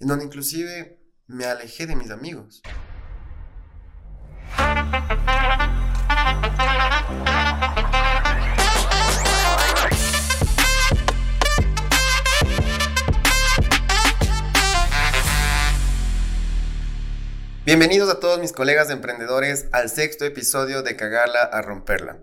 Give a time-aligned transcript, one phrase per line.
[0.00, 2.62] en donde inclusive me alejé de mis amigos.
[17.66, 22.18] Bienvenidos a todos mis colegas de emprendedores al sexto episodio de Cagarla a Romperla,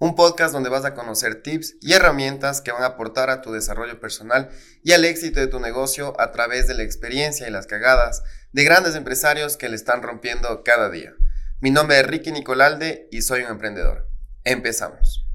[0.00, 3.52] un podcast donde vas a conocer tips y herramientas que van a aportar a tu
[3.52, 4.50] desarrollo personal
[4.82, 8.64] y al éxito de tu negocio a través de la experiencia y las cagadas de
[8.64, 11.12] grandes empresarios que le están rompiendo cada día.
[11.60, 14.08] Mi nombre es Ricky Nicolalde y soy un emprendedor.
[14.42, 15.28] Empezamos.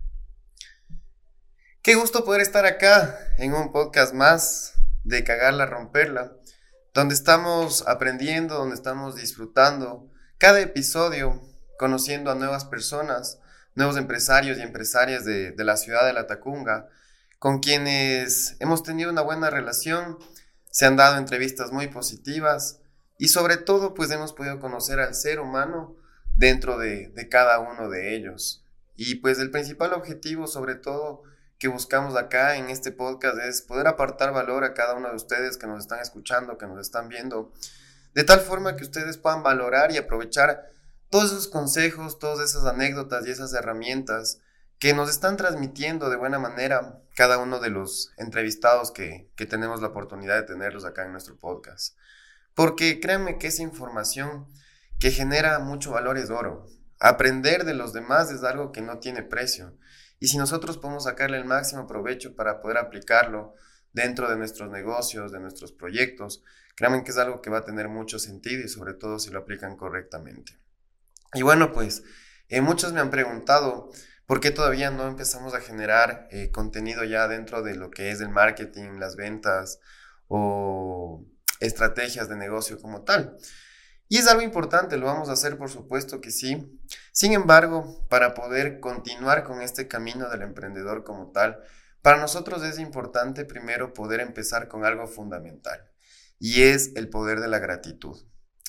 [1.83, 6.33] Qué gusto poder estar acá en un podcast más de Cagarla Romperla
[6.95, 11.41] donde estamos aprendiendo, donde estamos disfrutando cada episodio,
[11.77, 13.39] conociendo a nuevas personas,
[13.75, 16.87] nuevos empresarios y empresarias de, la ciudad de La Tacunga,
[17.39, 20.17] con quienes hemos tenido una buena relación,
[20.71, 22.79] se han dado entrevistas muy positivas
[23.17, 25.95] y sobre todo pues hemos podido conocer al ser humano
[26.35, 28.65] dentro de, de cada uno de ellos.
[28.95, 31.23] Y pues el principal objetivo sobre todo
[31.59, 35.57] que buscamos acá en este podcast es poder apartar valor a cada uno de ustedes
[35.57, 37.53] que nos están escuchando, que nos están viendo,
[38.13, 40.69] de tal forma que ustedes puedan valorar y aprovechar
[41.09, 44.41] todos esos consejos, todas esas anécdotas y esas herramientas
[44.79, 49.81] que nos están transmitiendo de buena manera cada uno de los entrevistados que, que tenemos
[49.81, 51.97] la oportunidad de tenerlos acá en nuestro podcast.
[52.53, 54.47] Porque créanme que esa información
[54.99, 56.65] que genera mucho valor es oro.
[56.99, 59.77] Aprender de los demás es algo que no tiene precio.
[60.19, 63.53] Y si nosotros podemos sacarle el máximo provecho para poder aplicarlo
[63.91, 66.43] dentro de nuestros negocios, de nuestros proyectos,
[66.75, 69.39] créanme que es algo que va a tener mucho sentido y sobre todo si lo
[69.39, 70.57] aplican correctamente.
[71.33, 72.03] Y bueno, pues
[72.49, 73.89] eh, muchos me han preguntado
[74.25, 78.21] por qué todavía no empezamos a generar eh, contenido ya dentro de lo que es
[78.21, 79.79] el marketing, las ventas
[80.27, 81.25] o
[81.59, 83.37] estrategias de negocio como tal.
[84.07, 86.79] Y es algo importante, lo vamos a hacer por supuesto que sí.
[87.11, 91.61] Sin embargo, para poder continuar con este camino del emprendedor como tal,
[92.01, 95.89] para nosotros es importante primero poder empezar con algo fundamental
[96.37, 98.17] y es el poder de la gratitud.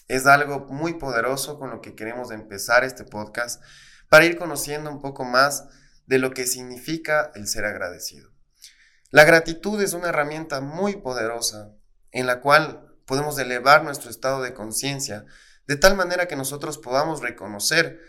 [0.08, 3.62] Es algo muy poderoso con lo que queremos empezar este podcast
[4.08, 5.66] para ir conociendo un poco más
[6.06, 8.30] de lo que significa el ser agradecido.
[9.10, 11.72] La gratitud es una herramienta muy poderosa
[12.12, 15.24] en la cual podemos elevar nuestro estado de conciencia
[15.66, 18.00] de tal manera que nosotros podamos reconocer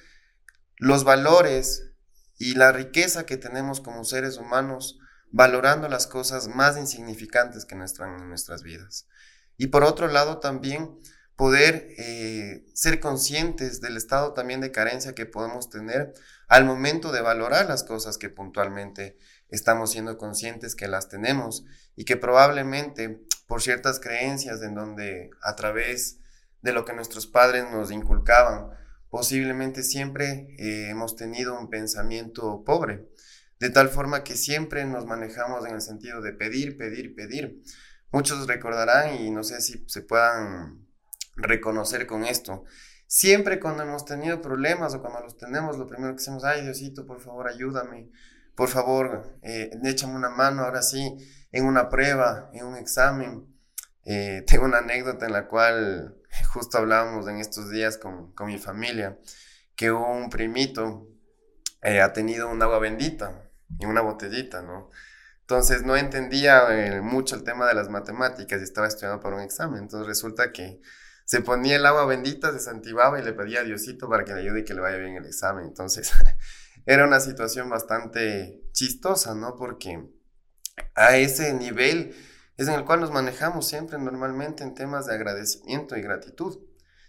[0.77, 1.91] los valores
[2.37, 4.99] y la riqueza que tenemos como seres humanos,
[5.31, 9.07] valorando las cosas más insignificantes que están en nuestras vidas.
[9.57, 10.99] Y por otro lado también
[11.37, 16.13] poder eh, ser conscientes del estado también de carencia que podemos tener
[16.47, 19.17] al momento de valorar las cosas que puntualmente
[19.49, 21.63] estamos siendo conscientes que las tenemos
[21.95, 26.17] y que probablemente por ciertas creencias en donde a través
[26.63, 28.71] de lo que nuestros padres nos inculcaban,
[29.11, 33.07] posiblemente siempre eh, hemos tenido un pensamiento pobre,
[33.59, 37.61] de tal forma que siempre nos manejamos en el sentido de pedir, pedir, pedir.
[38.11, 40.86] Muchos recordarán y no sé si se puedan
[41.37, 42.65] reconocer con esto.
[43.07, 47.05] Siempre cuando hemos tenido problemas o cuando los tenemos, lo primero que hacemos, ay Diosito,
[47.05, 48.09] por favor ayúdame,
[48.55, 51.15] por favor eh, échame una mano, ahora sí,
[51.51, 53.47] en una prueba, en un examen.
[54.03, 56.17] Eh, tengo una anécdota en la cual
[56.51, 59.17] justo hablábamos en estos días con, con mi familia,
[59.75, 61.07] que un primito
[61.81, 63.49] eh, ha tenido un agua bendita
[63.79, 64.89] en una botellita, ¿no?
[65.41, 69.41] Entonces no entendía eh, mucho el tema de las matemáticas y estaba estudiando para un
[69.43, 69.83] examen.
[69.83, 70.81] Entonces resulta que
[71.27, 74.39] se ponía el agua bendita, se santiguaba y le pedía a Diosito para que le
[74.39, 75.65] ayude y que le vaya bien el examen.
[75.65, 76.13] Entonces
[76.85, 79.57] era una situación bastante chistosa, ¿no?
[79.57, 80.07] Porque
[80.95, 82.15] a ese nivel
[82.55, 86.59] es en el cual nos manejamos siempre normalmente en temas de agradecimiento y gratitud.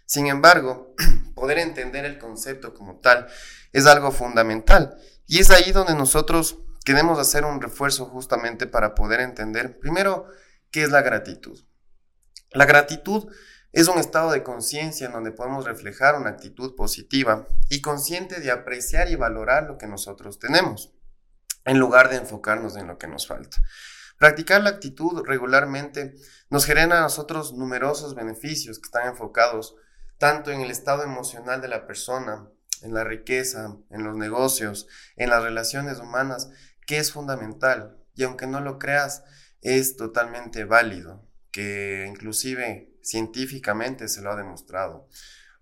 [0.05, 0.93] Sin embargo,
[1.33, 3.25] poder entender el concepto como tal
[3.71, 4.97] es algo fundamental
[5.27, 10.27] y es ahí donde nosotros queremos hacer un refuerzo justamente para poder entender primero
[10.71, 11.57] qué es la gratitud.
[12.51, 13.31] La gratitud
[13.71, 18.51] es un estado de conciencia en donde podemos reflejar una actitud positiva y consciente de
[18.51, 20.93] apreciar y valorar lo que nosotros tenemos
[21.65, 23.57] en lugar de enfocarnos en lo que nos falta.
[24.17, 26.15] Practicar la actitud regularmente
[26.49, 29.75] nos genera a nosotros numerosos beneficios que están enfocados
[30.17, 32.49] tanto en el estado emocional de la persona,
[32.81, 36.49] en la riqueza, en los negocios, en las relaciones humanas,
[36.85, 37.97] que es fundamental.
[38.15, 39.23] Y aunque no lo creas,
[39.61, 45.07] es totalmente válido, que inclusive científicamente se lo ha demostrado.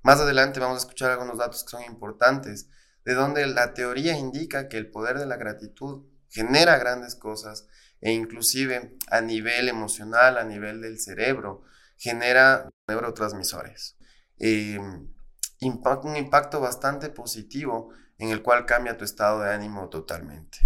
[0.01, 2.69] Más adelante vamos a escuchar algunos datos que son importantes
[3.05, 7.67] de donde la teoría indica que el poder de la gratitud genera grandes cosas
[8.01, 11.63] e inclusive a nivel emocional, a nivel del cerebro,
[11.97, 13.97] genera neurotransmisores.
[14.39, 17.89] Eh, un impacto bastante positivo
[18.19, 20.59] en el cual cambia tu estado de ánimo totalmente.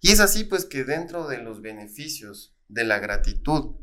[0.00, 3.76] Y es así pues que dentro de los beneficios de la gratitud,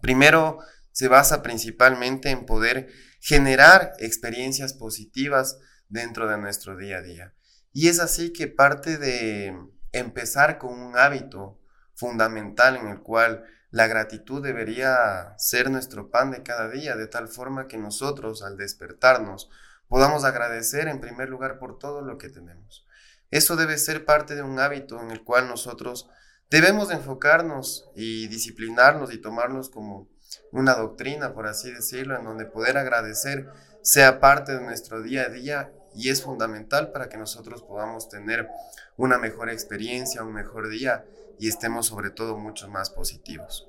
[0.00, 0.60] primero
[0.94, 2.88] se basa principalmente en poder
[3.20, 5.58] generar experiencias positivas
[5.88, 7.34] dentro de nuestro día a día.
[7.72, 9.58] Y es así que parte de
[9.90, 11.60] empezar con un hábito
[11.94, 17.26] fundamental en el cual la gratitud debería ser nuestro pan de cada día, de tal
[17.26, 19.50] forma que nosotros al despertarnos
[19.88, 22.86] podamos agradecer en primer lugar por todo lo que tenemos.
[23.32, 26.08] Eso debe ser parte de un hábito en el cual nosotros
[26.50, 30.13] debemos enfocarnos y disciplinarnos y tomarnos como
[30.52, 33.48] una doctrina, por así decirlo, en donde poder agradecer
[33.82, 38.48] sea parte de nuestro día a día y es fundamental para que nosotros podamos tener
[38.96, 41.04] una mejor experiencia, un mejor día
[41.38, 43.68] y estemos sobre todo mucho más positivos.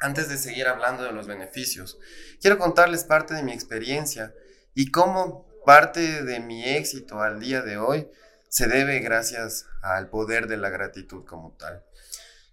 [0.00, 1.98] Antes de seguir hablando de los beneficios,
[2.40, 4.34] quiero contarles parte de mi experiencia
[4.74, 8.08] y cómo parte de mi éxito al día de hoy
[8.48, 11.84] se debe gracias al poder de la gratitud como tal.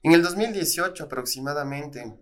[0.03, 2.17] En el 2018 aproximadamente,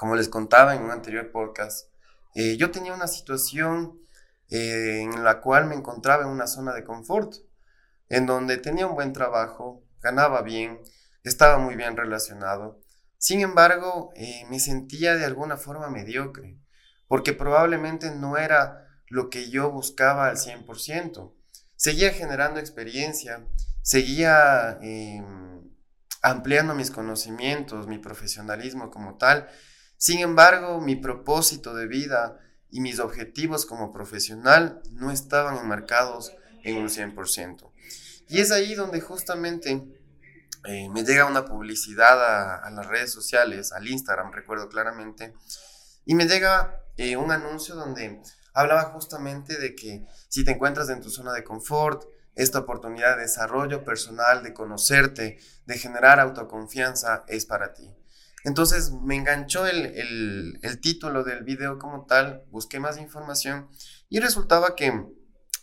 [0.00, 1.90] como les contaba en un anterior podcast,
[2.34, 4.00] eh, yo tenía una situación
[4.48, 7.34] eh, en la cual me encontraba en una zona de confort,
[8.08, 10.80] en donde tenía un buen trabajo, ganaba bien,
[11.22, 12.80] estaba muy bien relacionado.
[13.18, 16.56] Sin embargo, eh, me sentía de alguna forma mediocre,
[17.06, 21.34] porque probablemente no era lo que yo buscaba al 100%.
[21.76, 23.44] Seguía generando experiencia,
[23.82, 25.60] seguía em,
[26.22, 29.46] ampliando mis conocimientos, mi profesionalismo como tal.
[30.00, 36.32] Sin embargo, mi propósito de vida y mis objetivos como profesional no estaban enmarcados
[36.64, 37.70] en un 100%.
[38.26, 39.84] Y es ahí donde justamente
[40.64, 45.34] eh, me llega una publicidad a, las redes sociales, al Instagram, recuerdo claramente,
[46.06, 48.22] y me llega eh, un anuncio donde
[48.54, 52.04] hablaba justamente de que si te encuentras en tu zona de confort,
[52.34, 57.99] esta oportunidad de desarrollo personal, de conocerte, de generar autoconfianza, es para ti.
[58.44, 63.68] Entonces me enganchó el, el, título del video como tal, busqué más información
[64.08, 65.06] y resultaba que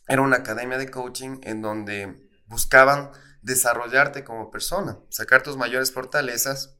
[0.07, 6.77] era una academia de coaching en donde buscaban desarrollarte como persona, sacar tus mayores fortalezas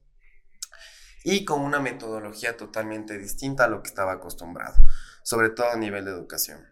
[1.24, 4.76] y con una metodología totalmente distinta a lo que estaba acostumbrado
[5.28, 6.66] sobre todo a nivel de educación.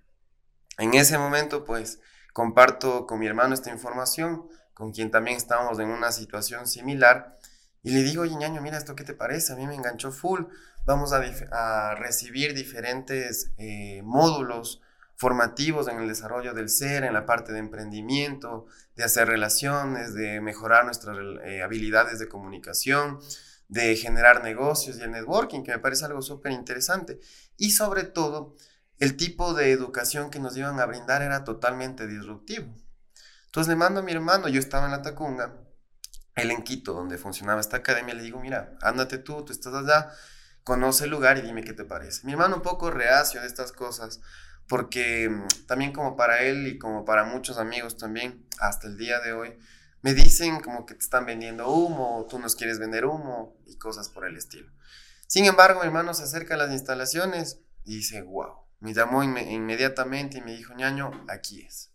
[0.78, 2.00] En ese momento, pues,
[2.32, 7.36] comparto con mi hermano esta información, con quien también estábamos en una situación similar,
[7.86, 9.52] y le digo, oye, ñaño, mira esto, ¿qué te parece?
[9.52, 10.46] A mí me enganchó full,
[10.86, 14.82] vamos a, recibir diferentes eh, módulos
[15.14, 18.66] formativos en el desarrollo del ser, en la parte de emprendimiento,
[18.96, 23.20] de hacer relaciones, de mejorar nuestras eh, habilidades de comunicación,
[23.68, 27.20] de generar negocios y el networking, que me parece algo súper interesante.
[27.56, 28.56] Y sobre todo,
[28.98, 32.66] el tipo de educación que nos iban a brindar era totalmente disruptivo.
[33.44, 35.65] Entonces le mando a mi hermano, yo estaba en la Tacunga,
[36.36, 40.10] él en Quito, donde funcionaba esta academia, le digo, mira, ándate tú, tú estás allá,
[40.64, 42.26] conoce el lugar y dime qué te parece.
[42.26, 44.20] Mi hermano un poco reacio de estas cosas,
[44.68, 49.18] porque mm, también como para él y como para muchos amigos también, hasta el día
[49.20, 49.58] de hoy,
[50.02, 54.10] me dicen como que te están vendiendo humo, tú nos quieres vender humo y cosas
[54.10, 54.70] por el estilo.
[55.26, 60.38] Sin embargo, mi hermano se acerca a las instalaciones y dice, wow, me llamó inmediatamente
[60.38, 61.90] y me dijo, ñaño, aquí es,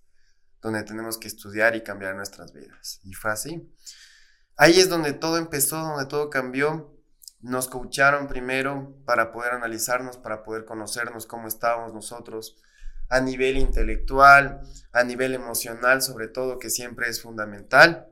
[0.61, 2.99] donde tenemos que estudiar y cambiar nuestras vidas.
[3.03, 3.71] Y fue así.
[4.57, 6.95] Ahí es donde todo empezó, donde todo cambió.
[7.39, 12.57] Nos coacharon primero para poder analizarnos, para poder conocernos cómo estábamos nosotros,
[13.09, 18.07] a nivel intelectual, a nivel emocional sobre todo, que siempre es fundamental.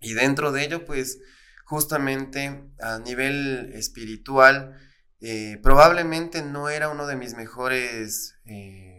[0.00, 1.20] Y dentro de ello, pues
[1.64, 4.78] justamente a nivel espiritual,
[5.20, 8.93] eh, probablemente no era uno de mis mejores eh,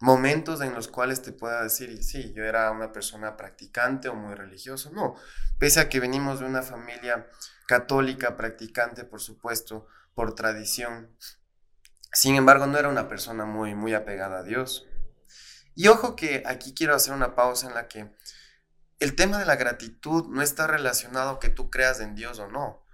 [0.00, 4.34] momentos en los cuales te pueda decir, sí, yo era una persona practicante o muy
[4.34, 4.90] religioso.
[4.92, 5.14] No,
[5.58, 7.28] pese a que venimos de una familia
[7.66, 11.16] católica, practicante, por supuesto, por tradición,
[12.12, 14.86] sin embargo, no era una persona muy, muy apegada a Dios.
[15.74, 18.10] Y ojo que aquí quiero hacer una pausa en la que
[18.98, 22.84] el tema de la gratitud no está relacionado que tú creas en Dios o no.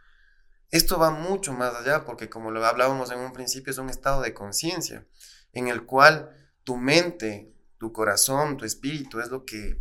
[0.70, 4.20] Esto va mucho más allá porque como lo hablábamos en un principio es un estado
[4.20, 5.06] de conciencia
[5.52, 9.78] en el cual tu mente, tu corazón, tu espíritu es lo que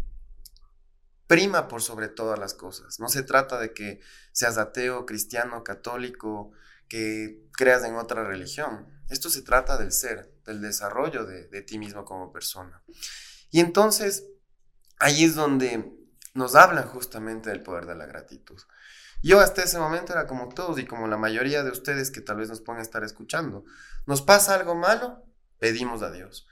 [1.27, 2.99] prima por sobre todas las cosas.
[2.99, 6.51] No se trata de que seas ateo, cristiano, católico,
[6.87, 8.87] que creas en otra religión.
[9.09, 12.83] Esto se trata del ser, del desarrollo de, ti mismo como persona.
[13.49, 14.25] Y entonces,
[14.99, 15.91] ahí es donde
[16.33, 18.59] nos hablan justamente del poder de la gratitud.
[19.21, 22.37] Yo hasta ese momento era como todos y como la mayoría de ustedes que tal
[22.37, 23.63] vez nos pueden estar escuchando.
[24.05, 25.23] Nos pasa algo malo,
[25.59, 26.47] pedimos a Dios.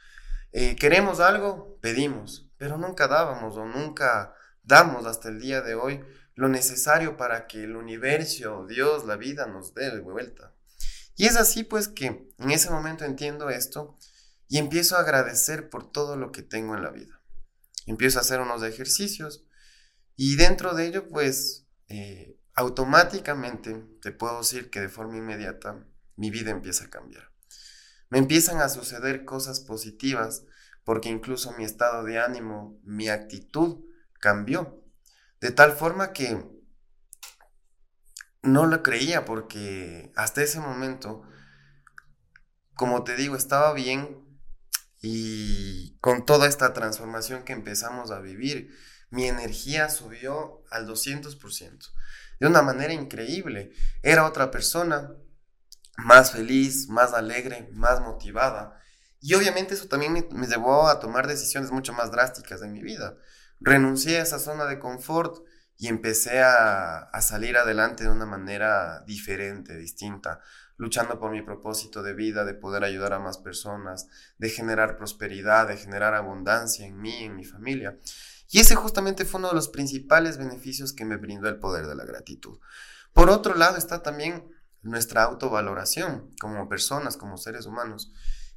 [0.52, 6.02] Eh, queremos algo, pedimos, pero nunca dábamos o nunca damos hasta el día de hoy
[6.36, 10.54] lo necesario para que el universo, Dios, la vida nos dé de vuelta.
[11.16, 13.98] Y es así pues que en ese momento entiendo esto
[14.48, 17.22] y empiezo a agradecer por todo lo que tengo en la vida.
[17.86, 19.46] Empiezo a hacer unos ejercicios
[20.16, 26.30] y dentro de ello pues eh, automáticamente te puedo decir que de forma inmediata mi
[26.30, 27.31] vida empieza a cambiar.
[28.12, 30.44] Me empiezan a suceder cosas positivas
[30.84, 33.86] porque incluso mi estado de ánimo, mi actitud
[34.20, 34.84] cambió.
[35.40, 36.46] De tal forma que
[38.44, 41.24] no lo creía porque hasta ese momento,
[42.76, 44.20] como te digo, estaba bien
[45.02, 48.78] y con toda esta transformación que empezamos a vivir,
[49.10, 51.92] mi energía subió al 200%,
[52.42, 53.72] de una manera increíble.
[54.04, 55.16] Era otra persona,
[55.98, 58.78] más feliz, más alegre, más motivada.
[59.20, 63.18] Y obviamente eso también me, llevó a tomar decisiones mucho más drásticas en mi vida.
[63.60, 65.46] Renuncié a esa zona de confort
[65.78, 70.42] y empecé a, a, salir adelante de una manera diferente, distinta,
[70.78, 74.08] luchando por mi propósito de vida, de poder ayudar a más personas,
[74.38, 78.00] de generar prosperidad, de generar abundancia en mí, en mi familia.
[78.50, 81.96] Y ese justamente fue uno de los principales beneficios que me brindó el poder de
[81.96, 82.60] la gratitud.
[83.14, 84.46] Por otro lado está también
[84.82, 88.12] nuestra autovaloración como personas, como seres humanos.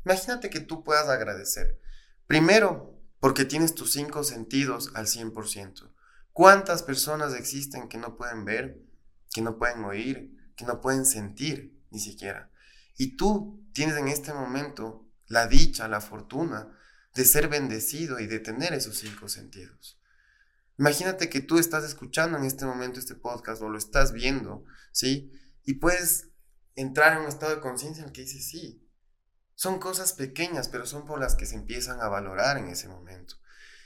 [0.04, 1.80] Imagínate que tú puedas agradecer.
[2.26, 5.90] Primero, porque tienes tus cinco sentidos al 100%.
[6.32, 8.80] ¿Cuántas personas existen que no pueden ver,
[9.32, 12.50] que no pueden oír, que no pueden sentir ni siquiera?
[12.96, 16.76] Y tú tienes en este momento la dicha, la fortuna
[17.14, 20.00] de ser bendecido y de tener esos cinco sentidos.
[20.78, 25.30] Imagínate que tú estás escuchando en este momento este podcast o lo estás viendo, ¿sí?
[25.64, 26.28] Y puedes
[26.76, 28.84] entrar en un estado de conciencia en el que dices, sí,
[29.54, 33.36] son cosas pequeñas, pero son por las que se empiezan a valorar en ese momento.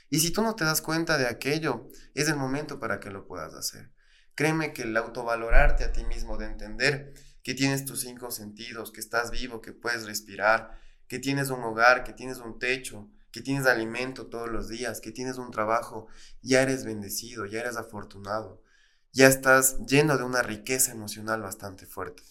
[0.09, 3.27] Y si tú no te das cuenta de aquello, es el momento para que lo
[3.27, 3.91] puedas hacer.
[4.33, 8.99] Créeme que el autovalorarte a ti mismo, de entender que tienes tus cinco sentidos, que
[8.99, 13.67] estás vivo, que puedes respirar, que tienes un hogar, que tienes un techo, que tienes
[13.67, 16.07] alimento todos los días, que tienes un trabajo,
[16.41, 18.63] ya eres bendecido, ya eres afortunado
[19.11, 22.23] ya estás lleno de una riqueza emocional bastante fuerte.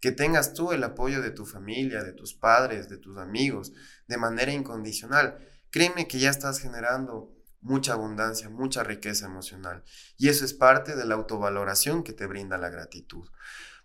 [0.00, 3.72] Que tengas tú el apoyo de tu familia, de tus padres, de tus amigos,
[4.08, 5.38] de manera incondicional.
[5.70, 9.84] Créeme que ya estás generando mucha abundancia, mucha riqueza emocional.
[10.16, 13.28] Y eso es parte de la autovaloración que te brinda la gratitud.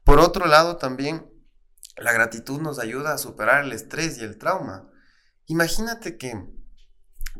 [0.03, 1.29] Por otro lado, también
[1.97, 4.89] la gratitud nos ayuda a superar el estrés y el trauma.
[5.45, 6.45] Imagínate que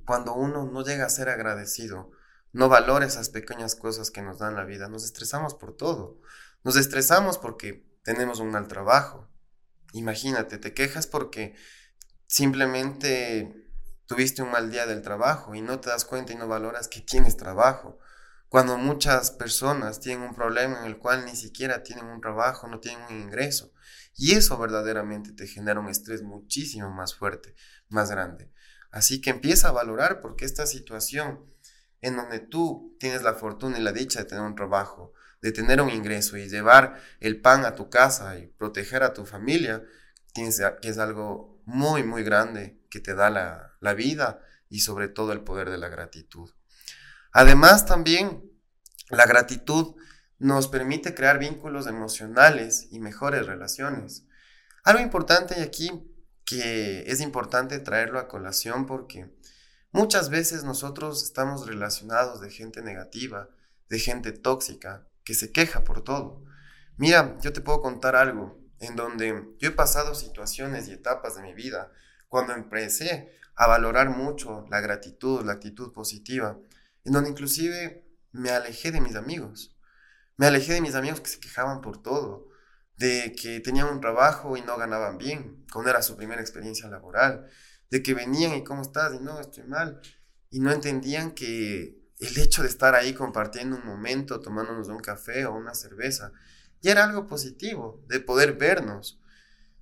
[0.05, 2.11] cuando uno no llega a ser agradecido,
[2.57, 4.89] no valora esas pequeñas cosas que nos dan la vida.
[4.89, 6.19] Nos estresamos por todo.
[6.63, 9.29] Nos estresamos porque tenemos un mal trabajo.
[9.93, 11.55] Imagínate, te quejas porque
[12.25, 13.69] simplemente
[14.07, 16.99] tuviste un mal día del trabajo y no te das cuenta y no valoras que
[16.99, 17.99] tienes trabajo.
[18.49, 22.79] Cuando muchas personas tienen un problema en el cual ni siquiera tienen un trabajo, no
[22.79, 23.71] tienen un ingreso.
[24.15, 27.53] Y eso verdaderamente te genera un estrés muchísimo más fuerte,
[27.89, 28.51] más grande.
[28.89, 31.45] Así que empieza a valorar porque esta situación
[32.01, 35.81] en donde tú tienes la fortuna y la dicha de tener un trabajo, de tener
[35.81, 39.83] un ingreso y llevar el pan a tu casa y proteger a tu familia,
[40.33, 45.07] tienes, que es algo muy, muy grande que te da la, la vida y sobre
[45.07, 46.49] todo el poder de la gratitud.
[47.31, 48.43] Además también
[49.09, 49.95] la gratitud
[50.39, 54.25] nos permite crear vínculos emocionales y mejores relaciones.
[54.83, 55.91] Algo importante aquí
[56.45, 59.29] que es importante traerlo a colación porque
[59.91, 63.49] Muchas veces nosotros estamos relacionados de gente negativa,
[63.89, 66.43] de gente tóxica, que se queja por todo.
[66.97, 71.41] Mira, yo te puedo contar algo en donde yo he pasado situaciones y etapas de
[71.41, 71.91] mi vida
[72.27, 76.59] cuando empecé a valorar mucho la gratitud, la actitud positiva,
[77.05, 79.75] en donde inclusive me alejé de mis amigos.
[80.35, 82.49] Me alejé de mis amigos que se quejaban por todo,
[82.97, 87.49] de que tenían un trabajo y no ganaban bien, cuando era su primera experiencia laboral,
[87.89, 90.01] de que venían y cómo estás y no, estoy mal.
[90.49, 95.45] Y no entendían que el hecho de estar ahí compartiendo un momento, tomándonos un café
[95.45, 96.31] o una cerveza,
[96.81, 99.21] ya era algo positivo, de poder vernos.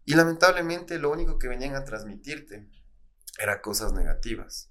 [0.05, 2.69] Y lamentablemente lo único que venían a transmitirte
[3.39, 4.69] era cosas negativas.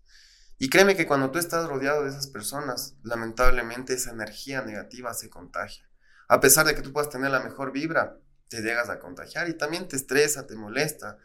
[0.58, 5.28] Y créeme que cuando tú estás rodeado de esas personas, lamentablemente esa energía negativa se
[5.28, 5.88] contagia.
[6.28, 9.54] A pesar de que tú puedas tener la mejor vibra, te llegas a contagiar y
[9.54, 11.18] también te estresa, te molesta.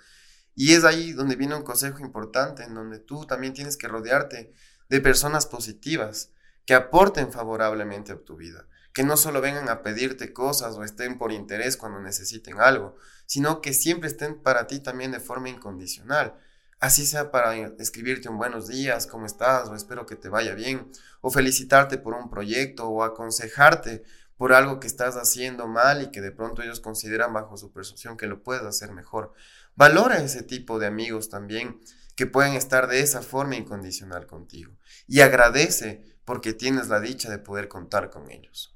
[0.61, 4.53] Y es ahí donde viene un consejo importante, en donde tú también tienes que rodearte
[4.89, 6.33] de personas positivas
[6.65, 11.17] que aporten favorablemente a tu vida, que no solo vengan a pedirte cosas o estén
[11.17, 16.37] por interés cuando necesiten algo, sino que siempre estén para ti también de forma incondicional.
[16.81, 19.69] Así sea para escribirte un buenos días, ¿cómo estás?
[19.69, 24.03] O espero que te vaya bien, o felicitarte por un proyecto, o aconsejarte
[24.39, 28.15] por algo que estás haciendo mal y que de pronto ellos consideran bajo su percepción
[28.15, 29.33] que lo puedes hacer mejor.
[29.79, 31.79] Valora ese tipo de amigos también
[32.17, 34.77] que pueden estar de esa forma incondicional contigo.
[35.07, 38.75] Y agradece porque tienes la dicha de poder contar con ellos.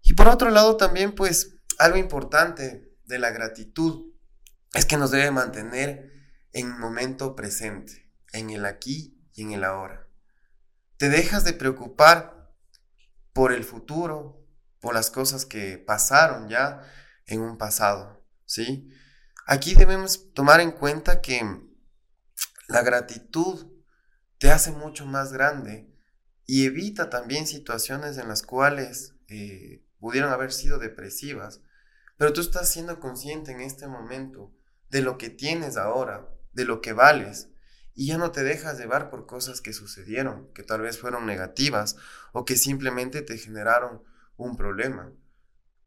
[0.00, 4.14] Y por otro lado también, pues, algo importante de la gratitud
[4.72, 6.10] es que nos debe mantener
[6.52, 10.08] en momento presente, en el aquí y en el ahora.
[10.96, 12.50] Te dejas de preocupar
[13.34, 14.42] por el futuro,
[14.80, 16.80] por las cosas que pasaron ya
[17.26, 18.88] en un pasado, ¿sí?
[19.46, 21.42] Aquí debemos tomar en cuenta que
[22.68, 23.66] la gratitud
[24.38, 25.92] te hace mucho más grande
[26.46, 31.60] y evita también situaciones en las cuales eh, pudieron haber sido depresivas,
[32.16, 34.54] pero tú estás siendo consciente en este momento
[34.90, 37.48] de lo que tienes ahora, de lo que vales,
[37.94, 41.96] y ya no te dejas llevar por cosas que sucedieron, que tal vez fueron negativas
[42.32, 44.02] o que simplemente te generaron
[44.36, 45.12] un problema.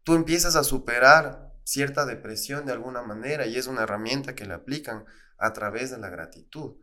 [0.04, 4.54] Tú empiezas a superar cierta depresión de alguna manera y es una herramienta que le
[4.54, 5.04] aplican
[5.38, 6.76] a través de la gratitud.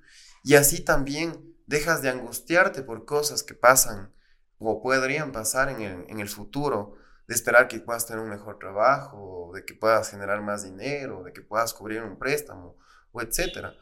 [0.44, 4.12] Y así también dejas de angustiarte por cosas que pasan
[4.58, 6.96] o podrían pasar en el, en el futuro,
[7.26, 11.32] de esperar que puedas tener un mejor trabajo, de que puedas generar más dinero, de
[11.32, 12.76] que puedas cubrir un préstamo,
[13.12, 13.74] o etcétera.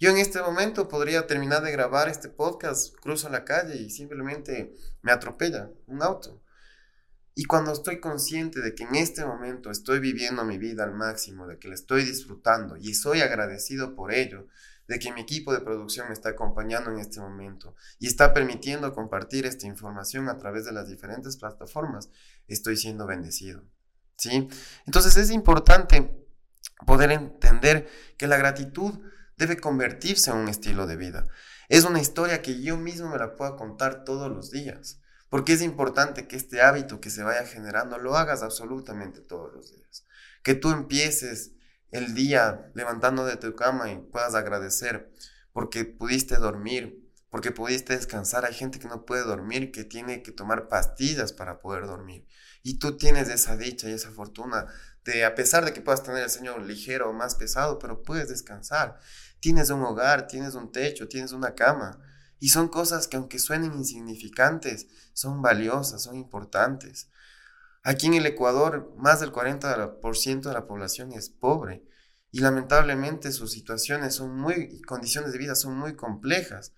[0.00, 4.74] Yo en este momento podría terminar de grabar este podcast, cruzo la calle y simplemente
[5.02, 6.40] me atropella un auto.
[7.38, 11.46] Y cuando estoy consciente de que en este momento estoy viviendo mi vida al máximo,
[11.46, 14.48] de que la estoy disfrutando y soy agradecido por ello,
[14.88, 18.92] de que mi equipo de producción me está acompañando en este momento y está permitiendo
[18.92, 22.10] compartir esta información a través de las diferentes plataformas,
[22.48, 23.62] estoy siendo bendecido.
[24.16, 24.48] ¿Sí?
[24.84, 26.26] Entonces es importante
[26.86, 28.98] poder entender que la gratitud
[29.36, 31.28] debe convertirse en un estilo de vida.
[31.68, 34.98] Es una historia que yo mismo me la puedo contar todos los días.
[35.28, 39.70] Porque es importante que este hábito que se vaya generando lo hagas absolutamente todos los
[39.72, 40.04] días.
[40.42, 41.52] Que tú empieces
[41.90, 45.12] el día levantando de tu cama y puedas agradecer
[45.52, 48.44] porque pudiste dormir, porque pudiste descansar.
[48.44, 52.26] Hay gente que no puede dormir, que tiene que tomar pastillas para poder dormir.
[52.62, 54.66] Y tú tienes esa dicha y esa fortuna
[55.04, 58.28] de, a pesar de que puedas tener el sueño ligero o más pesado, pero puedes
[58.28, 58.98] descansar.
[59.40, 61.98] Tienes un hogar, tienes un techo, tienes una cama.
[62.40, 67.08] Y son cosas que aunque suenen insignificantes, son valiosas, son importantes.
[67.82, 71.84] Aquí en el Ecuador, más del 40% de la población es pobre
[72.30, 76.72] y lamentablemente sus situaciones son muy, condiciones de vida son muy complejas.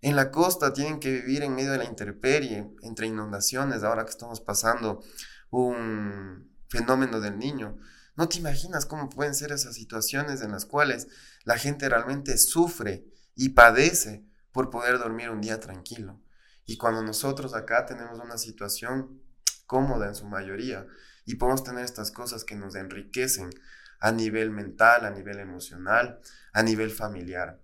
[0.00, 4.10] En la costa tienen que vivir en medio de la intemperie, entre inundaciones, ahora que
[4.10, 5.02] estamos pasando
[5.50, 7.78] un fenómeno del niño.
[8.16, 11.08] No te imaginas cómo pueden ser esas situaciones en las cuales
[11.44, 16.18] la gente realmente sufre y padece por poder dormir un día tranquilo.
[16.64, 19.20] Y cuando nosotros acá tenemos una situación
[19.66, 20.86] cómoda en su mayoría
[21.26, 23.50] y podemos tener estas cosas que nos enriquecen
[23.98, 26.20] a nivel mental, a nivel emocional,
[26.52, 27.60] a nivel familiar.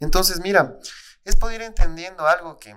[0.00, 0.76] Entonces, mira,
[1.24, 2.76] es poder ir entendiendo algo que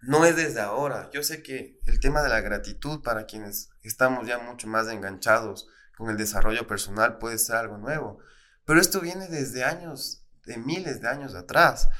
[0.00, 1.10] no es desde ahora.
[1.12, 5.68] Yo sé que el tema de la gratitud para quienes estamos ya mucho más enganchados
[5.98, 8.20] con el desarrollo personal puede ser algo nuevo,
[8.64, 11.90] pero esto viene desde años, de miles de años atrás.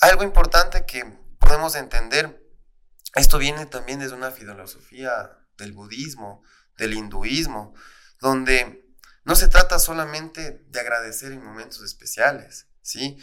[0.00, 1.04] Algo importante que
[1.38, 2.42] podemos entender,
[3.14, 6.42] esto viene también desde una filosofía del budismo,
[6.76, 7.74] del hinduismo,
[8.20, 8.86] donde
[9.24, 13.18] no se trata solamente de agradecer en momentos especiales, ¿sí?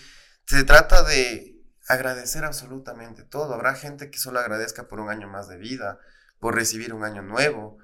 [0.47, 3.53] Se trata de agradecer absolutamente todo.
[3.53, 5.99] Habrá gente que solo agradezca por un año más de vida,
[6.39, 7.77] por recibir un año nuevo,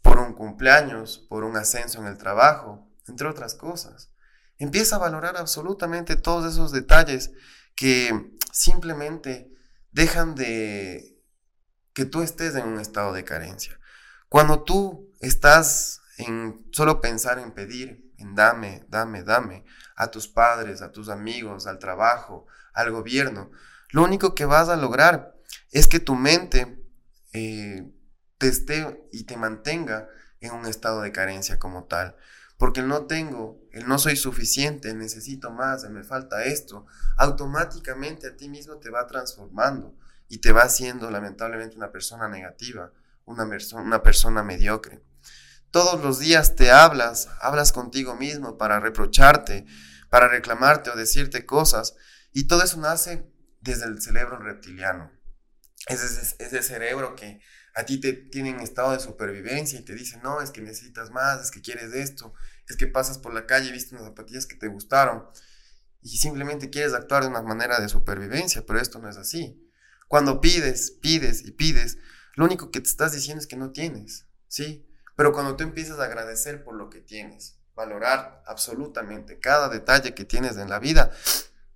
[0.00, 4.10] por un cumpleaños, por un ascenso en el trabajo, entre otras cosas.
[4.58, 7.32] Empieza a valorar absolutamente todos esos detalles
[7.74, 9.50] que simplemente
[9.90, 11.18] dejan de
[11.92, 13.78] que tú estés en un estado de carencia.
[14.28, 19.64] Cuando tú estás en solo pensar en pedir, en dame, dame, dame,
[19.96, 23.50] a tus padres, a tus amigos, al trabajo, al gobierno,
[23.90, 25.34] lo único que vas a lograr
[25.70, 26.82] es que tu mente
[27.32, 27.92] eh,
[28.38, 30.08] te esté y te mantenga
[30.40, 32.16] en un estado de carencia como tal
[32.62, 38.48] porque no tengo, el no soy suficiente, necesito más, me falta esto, automáticamente a ti
[38.48, 39.98] mismo te va transformando
[40.28, 42.92] y te va haciendo lamentablemente una persona negativa,
[43.24, 45.02] una, una persona mediocre.
[45.72, 49.66] Todos los días te hablas, hablas contigo mismo para reprocharte,
[50.08, 51.96] para reclamarte o decirte cosas,
[52.32, 53.28] y todo eso nace
[53.60, 55.10] desde el cerebro reptiliano.
[55.88, 57.40] Es ese, ese cerebro que
[57.74, 61.42] A ti te tienen estado de supervivencia y te dicen, no, es que necesitas más,
[61.42, 62.34] es que quieres esto,
[62.68, 65.26] es que pasas por la calle y viste unas zapatillas que te gustaron
[66.02, 69.70] y simplemente quieres actuar de una manera de supervivencia, pero esto no es así.
[70.08, 71.98] Cuando pides, pides y pides,
[72.34, 74.86] lo único que te estás diciendo es que no tienes, ¿sí?
[75.16, 80.24] Pero cuando tú empiezas a agradecer por lo que tienes, valorar absolutamente cada detalle que
[80.24, 81.10] tienes en la vida,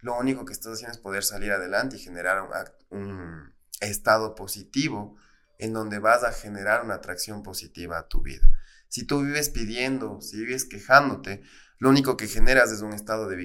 [0.01, 2.43] lo único que estás haciendo es poder salir adelante y generar
[2.91, 5.17] un, estado positivo
[5.59, 8.49] en donde vas a generar una atracción positiva a tu vida.
[8.88, 11.42] Si tú vives pidiendo, si vives quejándote,
[11.79, 13.37] lo único que generas es un estado de,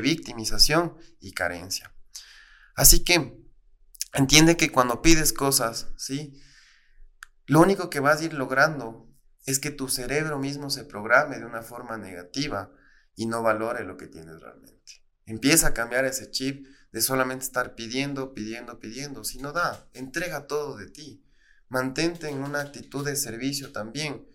[0.00, 1.92] victimización y carencia.
[2.74, 3.42] Así que
[4.12, 6.40] entiende que cuando pides cosas, ¿sí?
[7.46, 9.08] Lo único que vas a ir logrando
[9.46, 12.72] es que tu cerebro mismo se programe de una forma negativa
[13.14, 15.02] y no valore lo que tienes realmente.
[15.24, 19.24] Empieza a cambiar ese chip de solamente estar pidiendo, pidiendo, pidiendo.
[19.24, 21.25] Si no da, entrega todo de ti.
[21.68, 24.26] Mantente en una actitud de servicio también,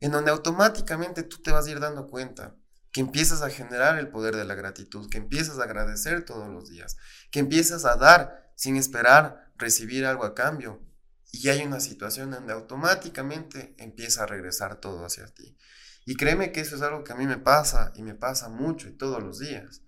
[0.00, 2.56] en donde automáticamente tú te vas a ir dando cuenta
[2.92, 6.68] que empiezas a generar el poder de la gratitud, que empiezas a agradecer todos los
[6.68, 6.96] días,
[7.30, 10.82] que empiezas a dar sin esperar recibir algo a cambio.
[11.30, 15.56] Y hay una situación donde automáticamente empieza a regresar todo hacia ti.
[16.04, 18.88] Y créeme que eso es algo que a mí me pasa y me pasa mucho
[18.88, 19.80] y todos los días.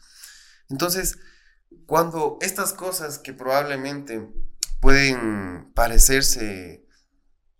[0.70, 1.18] Entonces,
[1.86, 4.32] cuando estas cosas que probablemente
[4.80, 6.83] pueden parecerse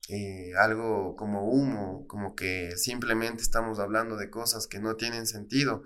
[0.08, 5.82] eh, algo como humo, como que simplemente estamos hablando de cosas que no tienen sentido.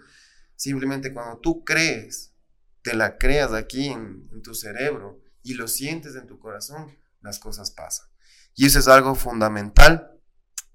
[0.57, 2.35] Simplemente cuando tú crees,
[2.83, 7.71] te la creas aquí en, tu cerebro y lo sientes en tu corazón, las cosas
[7.71, 8.09] pasan.
[8.55, 10.21] Y eso es algo fundamental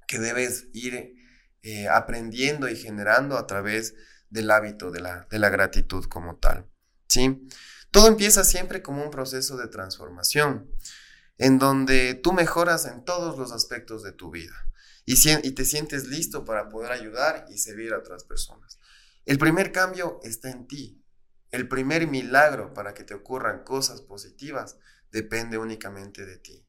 [0.07, 1.15] que debes ir
[1.63, 3.93] eh, aprendiendo y generando a través
[4.29, 6.69] del hábito de la, de la gratitud como tal.
[7.09, 7.45] ¿sí?
[7.91, 10.69] Todo empieza siempre como un proceso de transformación
[11.37, 14.55] en donde tú mejoras en todos los aspectos de tu vida
[15.05, 18.79] y, y te sientes listo para poder ayudar y servir a otras personas.
[19.25, 21.03] El primer cambio está en ti.
[21.51, 24.77] El primer milagro para que te ocurran cosas positivas
[25.11, 26.65] depende únicamente de ti.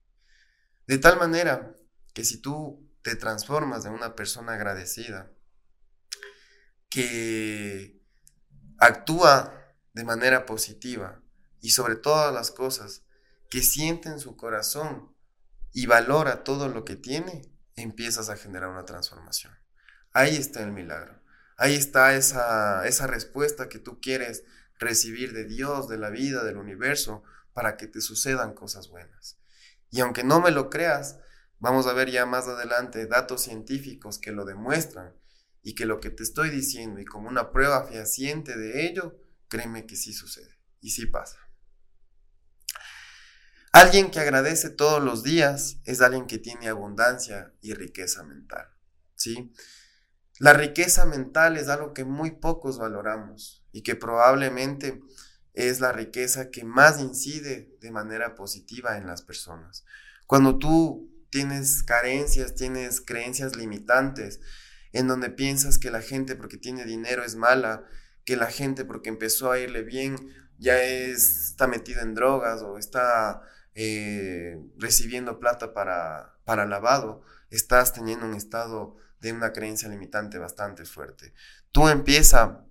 [0.86, 1.74] De tal manera
[2.12, 5.30] que si tú te transformas en una persona agradecida,
[6.88, 8.00] que
[8.78, 11.20] actúa de manera positiva
[11.60, 13.03] y sobre todas las cosas
[13.54, 15.14] que siente en su corazón
[15.72, 17.42] y valora todo lo que tiene,
[17.76, 19.56] empiezas a generar una transformación.
[20.12, 21.22] Ahí está el milagro.
[21.56, 24.42] Ahí está esa, esa respuesta que tú quieres
[24.80, 29.38] recibir de Dios, de la vida, del universo, para que te sucedan cosas buenas.
[29.88, 31.20] Y aunque no me lo creas,
[31.60, 35.14] vamos a ver ya más adelante datos científicos que lo demuestran
[35.62, 39.86] y que lo que te estoy diciendo y como una prueba fehaciente de ello, créeme
[39.86, 41.38] que sí sucede y sí pasa.
[43.74, 48.68] Alguien que agradece todos los días es alguien que tiene abundancia y riqueza mental,
[49.16, 49.52] ¿sí?
[50.38, 55.02] La riqueza mental es algo que muy pocos valoramos y que probablemente
[55.54, 59.84] es la riqueza que más incide de manera positiva en las personas.
[60.28, 64.38] Cuando tú tienes carencias, tienes creencias limitantes,
[64.92, 67.82] en donde piensas que la gente porque tiene dinero es mala,
[68.24, 70.14] que la gente porque empezó a irle bien
[70.58, 73.42] ya está metida en drogas o está
[73.74, 80.84] eh, recibiendo plata para, para lavado, estás teniendo un estado de una creencia limitante bastante
[80.84, 81.34] fuerte.
[81.72, 82.64] Tú empieza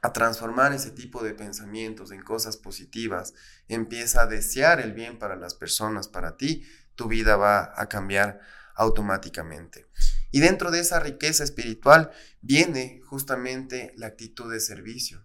[0.00, 3.34] a transformar ese tipo de pensamientos en cosas positivas,
[3.66, 8.40] empieza a desear el bien para las personas, para ti, tu vida va a cambiar
[8.74, 9.86] automáticamente.
[10.30, 15.24] Y dentro de esa riqueza espiritual viene justamente la actitud de servicio,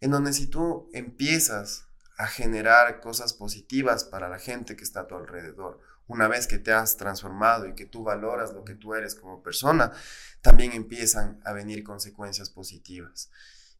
[0.00, 1.85] en donde si tú empiezas
[2.16, 5.80] a generar cosas positivas para la gente que está a tu alrededor.
[6.06, 9.42] Una vez que te has transformado y que tú valoras lo que tú eres como
[9.42, 9.92] persona,
[10.40, 13.30] también empiezan a venir consecuencias positivas.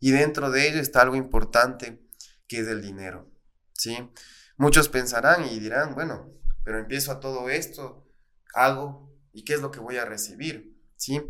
[0.01, 2.03] Y dentro de ello está algo importante
[2.49, 3.31] que es el dinero,
[3.73, 4.11] ¿sí?
[4.57, 6.31] Muchos pensarán y dirán, bueno,
[6.65, 8.07] pero empiezo a todo esto,
[8.55, 10.77] hago, ¿y qué es lo que voy a recibir?
[10.97, 11.23] ¿Sí?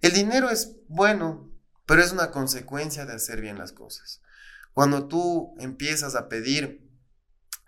[0.00, 1.50] El dinero es bueno,
[1.86, 4.21] pero es una consecuencia de hacer bien las cosas.
[4.72, 6.90] Cuando tú empiezas a pedir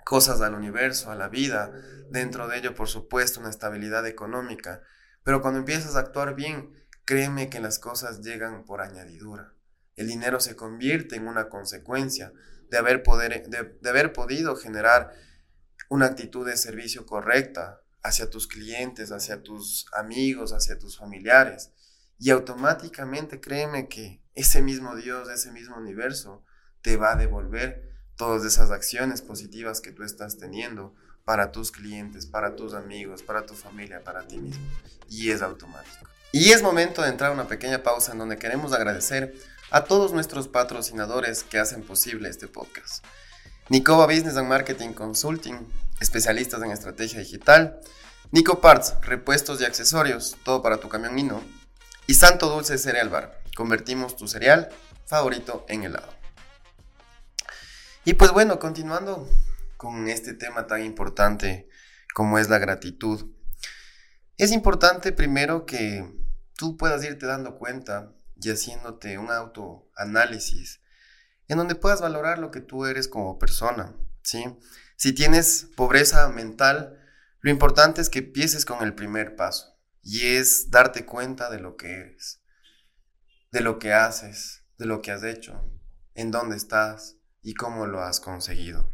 [0.04, 1.72] cosas al universo, a la vida,
[2.10, 4.82] dentro de ello, por supuesto, una estabilidad económica,
[5.22, 9.54] pero cuando empiezas a actuar bien, créeme que las cosas llegan por añadidura.
[9.96, 12.32] El dinero se convierte en una consecuencia
[12.70, 15.12] de haber, poder, de, haber podido generar
[15.88, 21.72] una actitud de servicio correcta hacia tus clientes, hacia tus amigos, hacia tus familiares.
[22.18, 26.44] Y automáticamente créeme que ese mismo Dios, ese mismo universo,
[26.84, 30.94] te va a devolver todas esas acciones positivas que tú estás teniendo
[31.24, 34.62] para tus clientes, para tus amigos, para tu familia, para ti mismo.
[35.08, 36.06] Y es automático.
[36.30, 39.34] Y es momento de entrar a una pequeña pausa en donde queremos agradecer
[39.70, 43.02] a todos nuestros patrocinadores que hacen posible este podcast.
[43.70, 45.66] Nicoba Business and Marketing Consulting,
[46.00, 47.80] especialistas en estrategia digital.
[48.30, 51.42] Nico Parts, repuestos y accesorios, todo para tu camión Nino.
[52.06, 54.68] Y Santo Dulce Cereal Bar, convertimos tu cereal
[55.06, 56.23] favorito en helado.
[58.06, 59.26] Y pues bueno, continuando
[59.78, 61.70] con este tema tan importante
[62.14, 63.32] como es la gratitud.
[64.36, 66.06] Es importante primero que
[66.54, 70.82] tú puedas irte dando cuenta y haciéndote un autoanálisis
[71.48, 74.44] en donde puedas valorar lo que tú eres como persona, ¿sí?
[74.96, 77.00] Si tienes pobreza mental,
[77.40, 81.76] lo importante es que empieces con el primer paso y es darte cuenta de lo
[81.76, 82.42] que eres,
[83.50, 85.70] de lo que haces, de lo que has hecho,
[86.14, 88.90] en dónde estás y cómo lo has conseguido.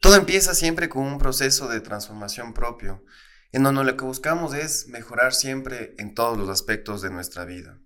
[0.00, 3.02] Todo empieza siempre con un proceso de transformación propio,
[3.52, 7.78] en donde lo que buscamos es mejorar siempre en todos los aspectos de nuestra vida.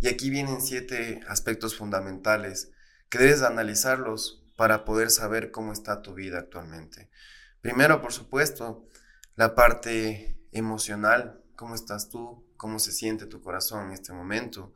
[0.00, 2.72] Y aquí vienen siete aspectos fundamentales
[3.08, 7.10] que debes analizarlos para poder saber cómo está tu vida actualmente.
[7.60, 8.88] Primero, por supuesto,
[9.36, 14.74] la parte emocional, cómo estás tú, cómo se siente tu corazón en este momento.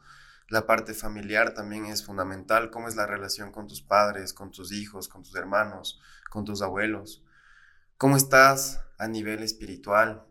[0.49, 4.73] La parte familiar también es fundamental, cómo es la relación con tus padres, con tus
[4.73, 7.23] hijos, con tus hermanos, con tus abuelos.
[7.99, 10.27] ¿Cómo estás a nivel espiritual,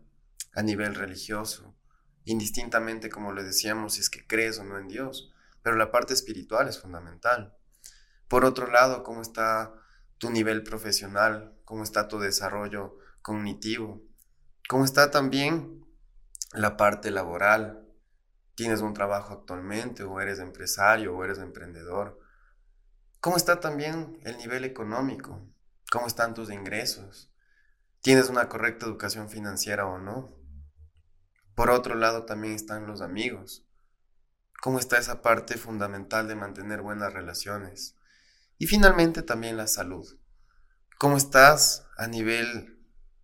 [0.54, 1.76] a nivel religioso?
[2.24, 5.32] Indistintamente, como le decíamos, si es que crees o no en Dios.
[5.62, 7.56] Pero la parte espiritual es fundamental.
[8.26, 9.72] Por otro lado, ¿cómo está
[10.18, 11.54] tu nivel profesional?
[11.64, 14.02] ¿Cómo está tu desarrollo cognitivo?
[14.68, 15.86] ¿Cómo está también
[16.52, 17.87] la parte laboral?
[18.58, 22.18] ¿Tienes un trabajo actualmente o eres empresario o eres emprendedor?
[23.20, 25.40] ¿Cómo está también el nivel económico?
[25.92, 27.30] ¿Cómo están tus ingresos?
[28.00, 30.36] ¿Tienes una correcta educación financiera o no?
[31.54, 33.64] Por otro lado también están los amigos.
[34.60, 37.94] ¿Cómo está esa parte fundamental de mantener buenas relaciones?
[38.58, 40.18] Y finalmente también la salud.
[40.98, 42.76] ¿Cómo estás a nivel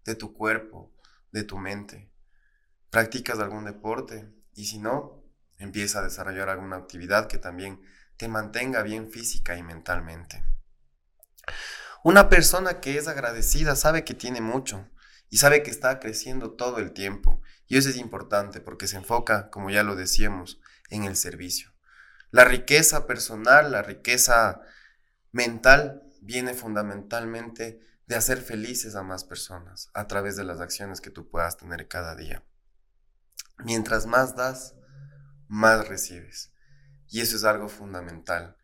[0.05, 0.93] de tu cuerpo,
[1.33, 2.09] de tu mente?
[2.91, 4.33] ¿Practicas algún deporte?
[4.55, 5.24] Y si no,
[5.59, 7.81] empieza a desarrollar alguna actividad que también
[8.17, 10.45] te mantenga bien física y mentalmente.
[12.03, 14.89] Una persona que es agradecida sabe que tiene mucho
[15.31, 17.41] y sabe que está creciendo todo el tiempo.
[17.67, 21.73] Y eso es importante porque se enfoca, como ya lo decíamos, en el servicio.
[22.31, 24.61] La riqueza personal, la riqueza
[25.33, 31.11] mental viene fundamentalmente de hacer felices a más personas a través de las acciones que
[31.11, 32.43] tú puedas tener cada día.
[33.59, 34.75] Mientras más das,
[35.55, 36.53] más recibes.
[37.09, 38.57] Y eso es algo fundamental.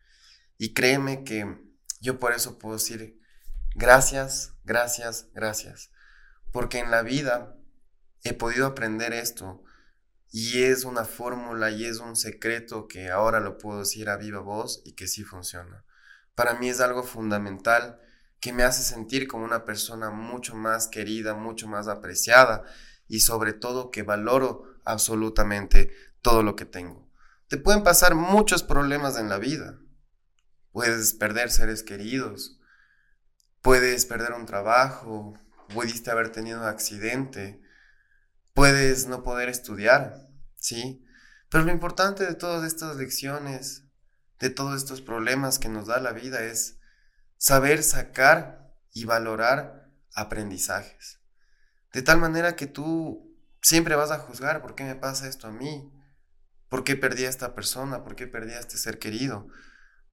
[0.57, 1.57] Y créeme que
[2.01, 3.21] yo por eso puedo decir
[3.73, 5.91] Gracias, gracias, gracias.
[6.51, 7.55] Porque en la vida
[8.23, 9.63] he podido aprender esto
[10.29, 14.41] y es una fórmula y es un secreto que ahora lo puedo decir a viva
[14.41, 15.85] voz y que sí funciona.
[16.35, 17.99] Para mí es algo fundamental
[18.41, 22.63] que me hace sentir como una persona mucho más querida, mucho más apreciada
[23.07, 27.09] y sobre todo que valoro absolutamente todo lo que tengo.
[27.47, 29.79] Te pueden pasar muchos problemas en la vida.
[30.71, 32.61] Puedes perder seres queridos,
[33.61, 35.37] Puedes perder un trabajo,
[35.73, 37.61] pudiste haber tenido un accidente,
[38.53, 41.05] puedes no poder estudiar, ¿sí?
[41.49, 43.83] Pero lo importante de todas estas lecciones,
[44.39, 46.79] de todos estos problemas que nos da la vida es
[47.37, 51.19] saber sacar y valorar aprendizajes.
[51.93, 55.51] De tal manera que tú siempre vas a juzgar por qué me pasa esto a
[55.51, 55.93] mí,
[56.71, 59.49] por qué perdí a esta persona, por qué perdí a este ser querido.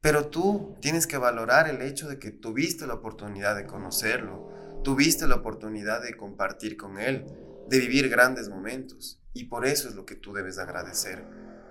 [0.00, 5.28] Pero tú tienes que valorar el hecho de que tuviste la oportunidad de conocerlo, tuviste
[5.28, 7.26] la oportunidad de compartir con él,
[7.68, 9.22] de vivir grandes momentos.
[9.32, 11.24] Y por eso es lo que tú debes agradecer.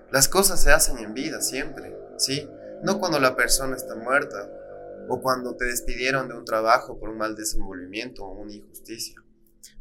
[0.10, 2.48] Las cosas se hacen en vida siempre, ¿sí?
[2.82, 4.50] No cuando la persona está muerta
[5.10, 9.22] o cuando te despidieron de un trabajo por un mal desenvolvimiento o una injusticia.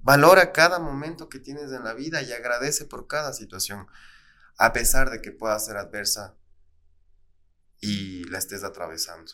[0.02, 3.86] Valora cada momento que tienes en la vida y agradece por cada situación,
[4.58, 6.36] a pesar de que pueda ser adversa
[7.80, 9.32] y la estés atravesando.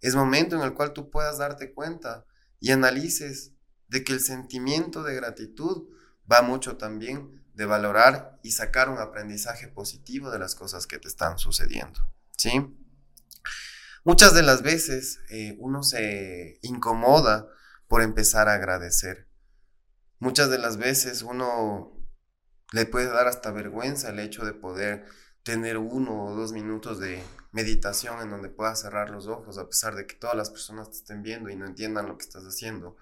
[0.00, 2.26] Es momento en el cual tú puedas darte cuenta
[2.60, 3.52] y analices
[3.88, 5.88] de que el sentimiento de gratitud
[6.30, 11.08] va mucho también de valorar y sacar un aprendizaje positivo de las cosas que te
[11.08, 12.00] están sucediendo.
[12.36, 12.76] ¿Sí?
[14.04, 17.48] Muchas de las veces eh, uno se incomoda
[17.88, 19.28] por empezar a agradecer.
[20.18, 21.93] Muchas de las veces uno
[22.74, 25.06] le puede dar hasta vergüenza el hecho de poder
[25.44, 29.94] tener uno o dos minutos de meditación en donde puedas cerrar los ojos a pesar
[29.94, 32.96] de que todas las personas te estén viendo y no entiendan lo que estás haciendo.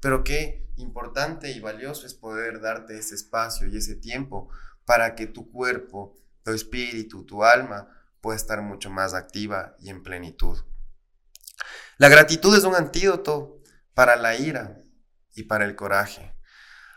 [0.00, 4.48] Pero qué importante y valioso es poder darte ese espacio y ese tiempo
[4.84, 10.02] para que tu cuerpo, tu espíritu, tu alma pueda estar mucho más activa y en
[10.02, 10.58] plenitud.
[11.96, 13.62] La gratitud es un antídoto
[13.94, 14.82] para la ira
[15.36, 16.34] y para el coraje.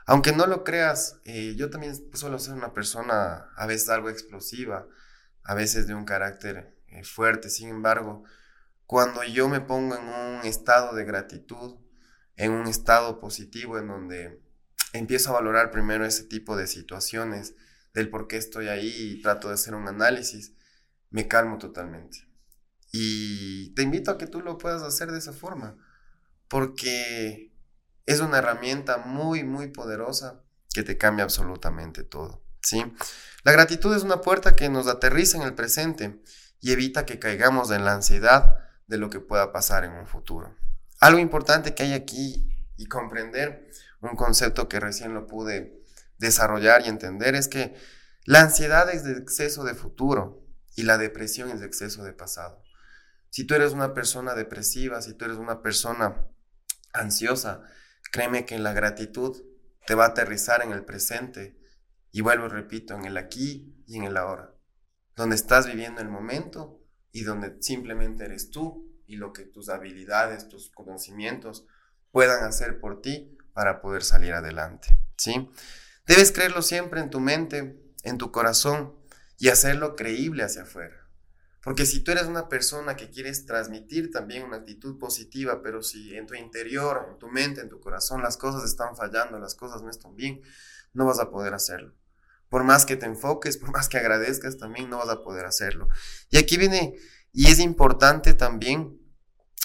[0.06, 4.88] Aunque no lo creas, eh, yo también suelo ser una persona a veces algo explosiva,
[5.44, 7.50] a veces de un carácter eh, fuerte.
[7.50, 8.24] Sin embargo,
[8.86, 11.80] cuando yo me pongo en un estado de gratitud,
[12.36, 14.41] en un estado positivo en donde
[14.94, 17.56] empiezo a valorar primero ese tipo de situaciones,
[17.94, 20.54] del por qué estoy ahí y trato de hacer un análisis,
[21.10, 22.28] me calmo totalmente.
[22.91, 25.78] Y te invito a que tú lo puedas hacer de esa forma,
[26.48, 27.55] porque
[28.06, 32.44] es una herramienta muy, muy poderosa que te cambia absolutamente todo.
[32.62, 32.84] ¿sí?
[33.44, 36.22] La gratitud es una puerta que nos aterriza en el presente
[36.60, 40.56] y evita que caigamos en la ansiedad de lo que pueda pasar en un futuro.
[41.00, 43.70] Algo importante que hay aquí y comprender,
[44.02, 45.84] un concepto que recién lo pude
[46.18, 47.76] desarrollar y entender, es que
[48.26, 50.44] la ansiedad es de exceso de futuro
[50.76, 52.62] y la depresión es de exceso de pasado.
[53.30, 56.26] Si tú eres una persona depresiva, si tú eres una persona
[56.94, 57.63] ansiosa,
[58.15, 59.43] Créeme que la gratitud
[59.86, 61.60] te va a aterrizar en el presente
[62.12, 64.56] y vuelvo, repito, en el aquí y en el ahora,
[65.17, 70.47] donde estás viviendo el momento y donde simplemente eres tú y lo que tus habilidades,
[70.47, 71.67] tus conocimientos
[72.10, 75.49] puedan hacer por ti para poder salir adelante, ¿sí?
[76.08, 78.95] Debes creerlo siempre en tu mente, en tu corazón
[79.38, 81.05] y hacerlo creíble hacia afuera.
[81.65, 86.15] Porque si tú eres una persona que quieres transmitir también una actitud positiva, pero si
[86.15, 89.82] en tu interior, en tu mente, en tu corazón las cosas están fallando, las cosas
[89.82, 90.41] no están bien,
[90.93, 91.95] no vas a poder hacerlo.
[92.49, 95.88] Por más que te enfoques, por más que agradezcas, también no vas a poder hacerlo.
[96.30, 96.93] Y aquí viene,
[97.34, 99.01] y es importante también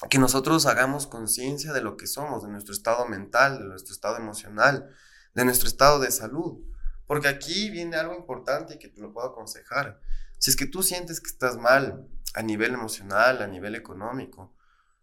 [0.08, 4.16] que nosotros hagamos conciencia de lo que somos, de nuestro estado mental, de nuestro estado
[4.16, 4.88] emocional,
[5.34, 6.64] de nuestro estado de salud.
[7.06, 10.00] Porque aquí viene algo importante y que te lo puedo aconsejar.
[10.40, 14.56] Si es que tú sientes que estás mal a nivel emocional, a nivel económico,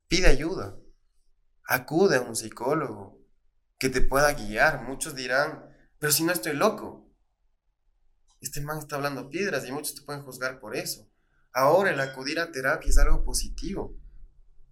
[0.08, 0.76] pide ayuda.
[1.68, 3.22] Acude a un psicólogo
[3.78, 4.82] que te pueda guiar.
[4.82, 5.64] Muchos dirán,
[6.00, 7.08] pero si no estoy loco.
[8.42, 11.08] Este man está hablando piedras y muchos te pueden juzgar por eso.
[11.54, 13.96] Ahora el acudir a terapia es algo positivo.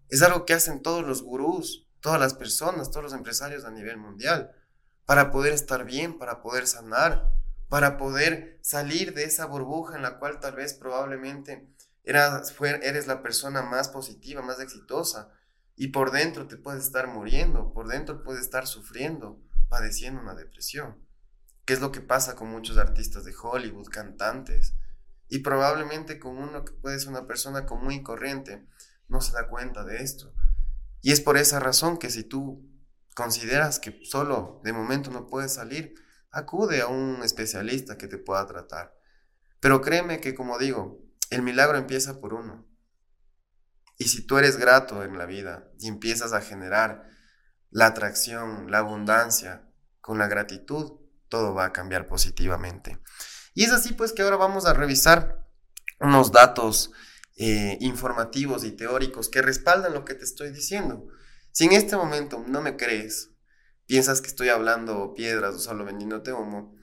[0.09, 3.97] Es algo que hacen todos los gurús, todas las personas, todos los empresarios a nivel
[3.97, 4.51] mundial,
[5.05, 7.31] para poder estar bien, para poder sanar,
[7.69, 11.67] para poder salir de esa burbuja en la cual tal vez probablemente
[12.03, 15.31] eras, eres la persona más positiva, más exitosa,
[15.75, 20.97] y por dentro te puedes estar muriendo, por dentro puedes estar sufriendo, padeciendo una depresión,
[21.65, 24.75] que es lo que pasa con muchos artistas de Hollywood, cantantes,
[25.27, 28.65] y probablemente con uno que puede ser una persona común y corriente,
[29.07, 30.33] no se da cuenta de esto.
[31.01, 32.63] Y es por esa razón que si tú
[33.15, 35.95] consideras que solo de momento no puedes salir,
[36.35, 38.93] acude a un especialista que te pueda tratar.
[39.61, 42.67] Pero créeme que, como digo, el milagro empieza por uno.
[43.97, 47.09] Y si tú eres grato en la vida y empiezas a generar
[47.71, 49.71] la atracción, la abundancia
[50.01, 52.99] con la gratitud, todo va a cambiar positivamente.
[53.53, 55.47] Y es así pues que ahora vamos a revisar
[56.01, 56.91] unos datos
[57.37, 61.07] eh, informativos y teóricos que respaldan lo que te estoy diciendo.
[61.53, 63.34] Si en este momento no me crees,
[63.85, 66.75] piensas que estoy hablando piedras o solo vendiéndote humo,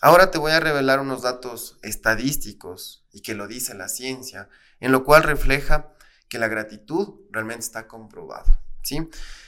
[0.00, 4.48] ahora te voy a revelar unos datos estadísticos y que lo dice la ciencia,
[4.80, 5.92] en lo cual refleja
[6.28, 8.58] que la gratitud realmente está comprobado.
[8.82, 8.96] ¿sí?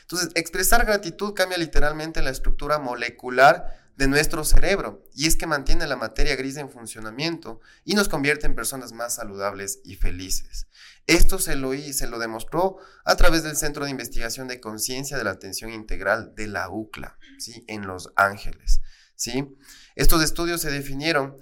[0.03, 5.87] Entonces, expresar gratitud cambia literalmente la estructura molecular de nuestro cerebro y es que mantiene
[5.87, 10.69] la materia gris en funcionamiento y nos convierte en personas más saludables y felices.
[11.07, 15.25] Esto se lo, se lo demostró a través del Centro de Investigación de Conciencia de
[15.25, 17.63] la Atención Integral de la UCLA, ¿sí?
[17.69, 18.81] en Los Ángeles.
[19.17, 19.55] ¿sí?
[19.97, 21.37] Estos estudios se definieron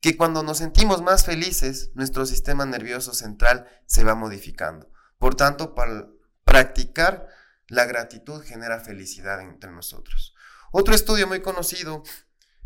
[0.00, 4.92] que cuando nos sentimos más felices, nuestro sistema nervioso central se va modificando.
[5.18, 6.06] Por tanto, para
[6.44, 7.26] practicar
[7.66, 10.36] la gratitud genera felicidad entre nosotros.
[10.72, 12.04] Otro estudio muy conocido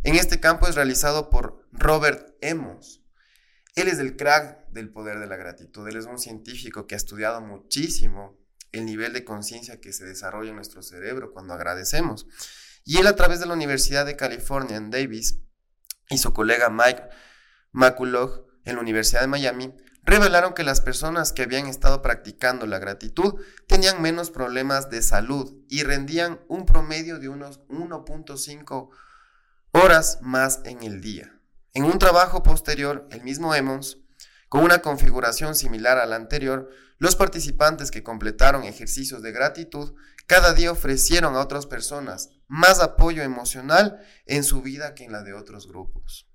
[0.03, 3.01] en este campo es realizado por Robert Emmons.
[3.77, 5.89] Él es el crack del poder de la gratitud.
[5.89, 8.39] Él es un científico que ha estudiado muchísimo
[8.73, 12.27] el nivel de conciencia que se desarrolla en nuestro cerebro cuando agradecemos.
[12.85, 15.41] Y él a través de la Universidad de California en Davis
[16.11, 17.03] y su colega Mike
[17.73, 19.75] McCullough en la Universidad de Miami
[20.05, 25.55] revelaron que las personas que habían estado practicando la gratitud tenían menos problemas de salud
[25.69, 28.91] y rendían un promedio de unos 1.5
[29.73, 31.41] horas más en el día.
[31.73, 33.99] En un trabajo posterior, el mismo Emmons,
[34.49, 39.95] con una configuración similar a la anterior, los participantes que completaron ejercicios de gratitud
[40.27, 45.23] cada día ofrecieron a otras personas más apoyo emocional en su vida que en la
[45.23, 46.29] de otros grupos.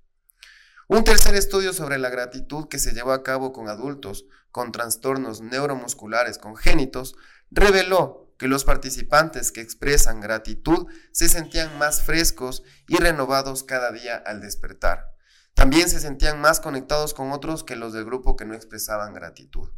[0.92, 5.40] Un tercer estudio sobre la gratitud que se llevó a cabo con adultos con trastornos
[5.40, 7.14] neuromusculares congénitos
[7.52, 14.16] reveló que los participantes que expresan gratitud se sentían más frescos y renovados cada día
[14.16, 15.14] al despertar.
[15.54, 19.70] También se sentían más conectados con otros que los del grupo que no expresaban gratitud.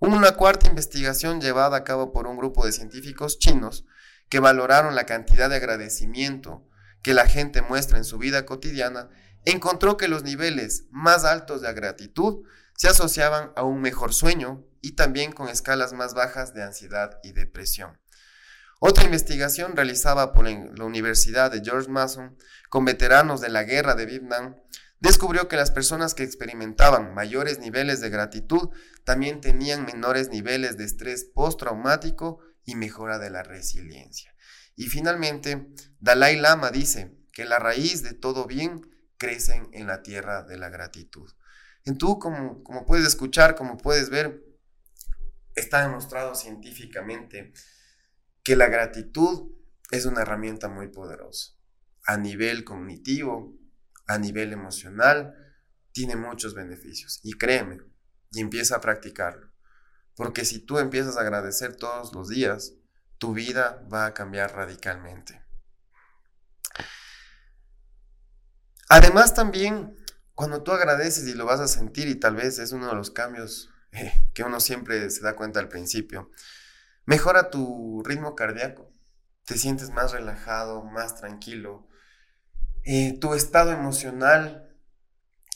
[0.00, 3.86] Una cuarta investigación llevada a cabo por un grupo de científicos chinos
[4.28, 6.68] que valoraron la cantidad de agradecimiento
[7.06, 9.08] que la gente muestra en su vida cotidiana,
[9.46, 12.44] encontró que los niveles más altos de gratitud
[12.76, 17.32] se asociaban a un mejor sueño y también con escalas más bajas de ansiedad y
[17.32, 17.98] depresión.
[18.78, 22.36] Otra investigación realizada por la Universidad de George Mason
[22.68, 24.56] con veteranos de la guerra de Vietnam
[25.00, 28.70] descubrió que las personas que experimentaban mayores niveles de gratitud
[29.04, 34.34] también tenían menores niveles de estrés postraumático y mejora de la resiliencia.
[34.74, 35.68] Y finalmente,
[36.00, 38.82] Dalai Lama dice que la raíz de todo bien
[39.18, 41.30] crece en la tierra de la gratitud.
[41.84, 44.44] En tú, como, como puedes escuchar, como puedes ver,
[45.54, 47.52] está demostrado científicamente
[48.42, 49.52] que la gratitud
[49.90, 51.56] es una herramienta muy poderosa
[52.06, 53.58] a nivel cognitivo,
[54.06, 55.34] a nivel emocional,
[55.92, 57.20] tiene muchos beneficios.
[57.22, 57.80] Y créeme,
[58.30, 59.50] y empieza a practicarlo.
[60.14, 62.74] Porque si tú empiezas a agradecer todos los días,
[63.18, 65.44] tu vida va a cambiar radicalmente.
[68.88, 69.96] Además también,
[70.34, 73.10] cuando tú agradeces y lo vas a sentir, y tal vez es uno de los
[73.10, 76.30] cambios eh, que uno siempre se da cuenta al principio,
[77.04, 78.92] mejora tu ritmo cardíaco,
[79.44, 81.88] te sientes más relajado, más tranquilo,
[82.84, 84.76] eh, tu estado emocional,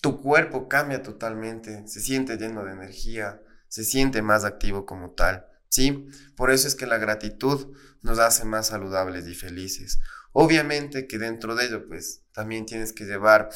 [0.00, 5.46] tu cuerpo cambia totalmente, se siente lleno de energía, se siente más activo como tal.
[5.68, 6.08] ¿Sí?
[6.36, 10.00] Por eso es que la gratitud nos hace más saludables y felices.
[10.32, 13.50] Obviamente que dentro de ello, pues también tienes que llevar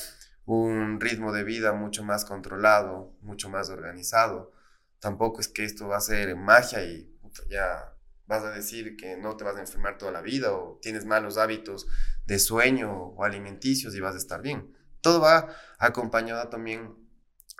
[0.44, 4.52] un ritmo de vida mucho más controlado, mucho más organizado.
[4.98, 7.10] Tampoco es que esto va a ser magia y
[7.48, 7.94] ya
[8.26, 11.36] vas a decir que no te vas a enfermar toda la vida o tienes malos
[11.36, 11.86] hábitos
[12.26, 14.74] de sueño o alimenticios y vas a estar bien.
[15.00, 16.94] Todo va acompañado también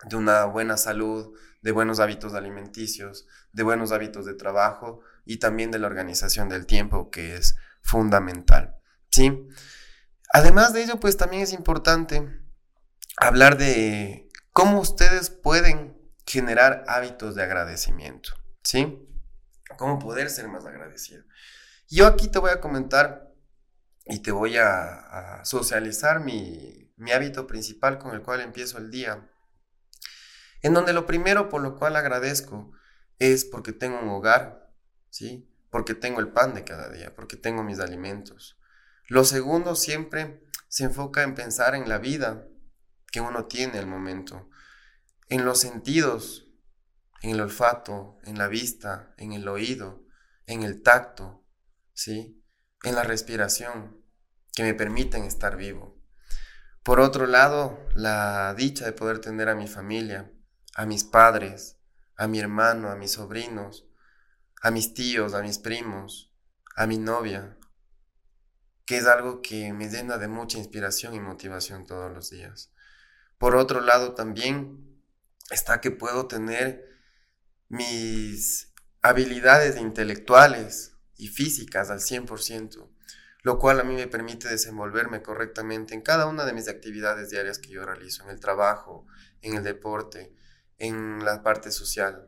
[0.09, 5.71] de una buena salud, de buenos hábitos alimenticios, de buenos hábitos de trabajo y también
[5.71, 8.74] de la organización del tiempo, que es fundamental.
[9.15, 9.47] ¿Sí?
[10.33, 12.27] Además de ello, pues también es importante
[13.15, 15.97] hablar de cómo ustedes pueden
[16.27, 19.07] generar hábitos de agradecimiento, ¿sí?
[19.77, 21.23] Cómo poder ser más agradecido.
[21.87, 23.31] Yo aquí te voy a comentar
[24.05, 29.29] y te voy a, socializar mi, mi hábito principal con el cual empiezo el día
[30.61, 32.71] en donde lo primero por lo cual agradezco
[33.19, 34.73] es porque tengo un hogar,
[35.09, 35.47] ¿sí?
[35.69, 38.57] Porque tengo el pan de cada día, porque tengo mis alimentos.
[39.07, 42.47] Lo segundo siempre se enfoca en pensar en la vida
[43.11, 44.49] que uno tiene el momento,
[45.29, 46.47] en los sentidos,
[47.21, 50.03] en el olfato, en la vista, en el oído,
[50.47, 51.45] en el tacto,
[51.93, 52.43] ¿sí?
[52.83, 54.03] En la respiración,
[54.53, 56.01] que me permiten estar vivo.
[56.83, 60.31] Por otro lado, la dicha de poder tener a mi familia,
[60.75, 61.77] a mis padres,
[62.15, 63.87] a mi hermano, a mis sobrinos,
[64.61, 66.33] a mis tíos, a mis primos,
[66.75, 67.57] a mi novia,
[68.85, 72.71] que es algo que me llena de mucha inspiración y motivación todos los días.
[73.37, 75.01] Por otro lado también
[75.49, 76.85] está que puedo tener
[77.67, 82.89] mis habilidades intelectuales y físicas al 100%,
[83.43, 87.59] lo cual a mí me permite desenvolverme correctamente en cada una de mis actividades diarias
[87.59, 89.05] que yo realizo, en el trabajo,
[89.41, 90.33] en el deporte,
[90.77, 92.27] en la parte social,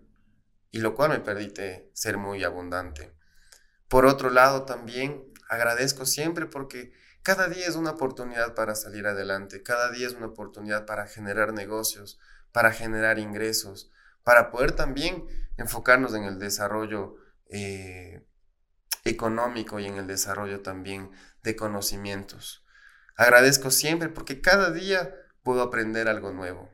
[0.72, 3.14] y lo cual me permite ser muy abundante.
[3.88, 6.93] Por otro lado, también agradezco siempre porque
[7.23, 11.53] cada día es una oportunidad para salir adelante, cada día es una oportunidad para generar
[11.53, 12.19] negocios,
[12.51, 13.91] para generar ingresos,
[14.23, 15.25] para poder también
[15.57, 17.15] enfocarnos en el desarrollo
[17.49, 18.25] eh,
[19.03, 21.11] económico y en el desarrollo también
[21.43, 22.65] de conocimientos.
[23.15, 26.69] Agradezco siempre porque cada día puedo aprender algo nuevo,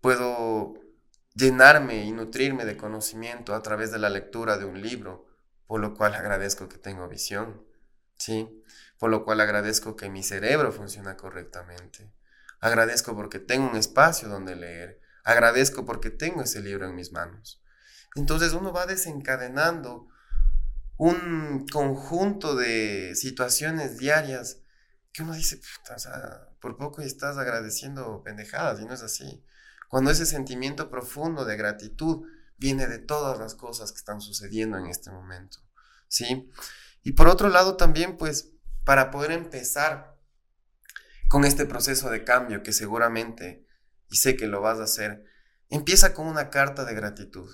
[0.00, 0.74] puedo
[1.34, 5.26] llenarme y nutrirme de conocimiento a través de la lectura de un libro,
[5.66, 7.64] por lo cual agradezco que tengo visión,
[8.18, 8.48] ¿sí?
[8.98, 12.10] Por lo cual agradezco que mi cerebro funciona correctamente.
[12.60, 15.00] Agradezco porque tengo un espacio donde leer.
[15.24, 17.62] Agradezco porque tengo ese libro en mis manos.
[18.14, 20.08] Entonces uno va desencadenando
[20.96, 24.58] un conjunto de situaciones diarias
[25.12, 25.60] que uno dice,
[26.60, 29.44] por poco estás agradeciendo pendejadas y no es así.
[29.88, 34.86] Cuando ese sentimiento profundo de gratitud viene de todas las cosas que están sucediendo en
[34.86, 35.58] este momento,
[36.08, 36.50] ¿sí?
[37.04, 38.52] Y por otro lado también, pues,
[38.84, 40.18] para poder empezar
[41.28, 43.66] con este proceso de cambio que seguramente,
[44.10, 45.24] y sé que lo vas a hacer,
[45.68, 47.48] empieza con una carta de gratitud.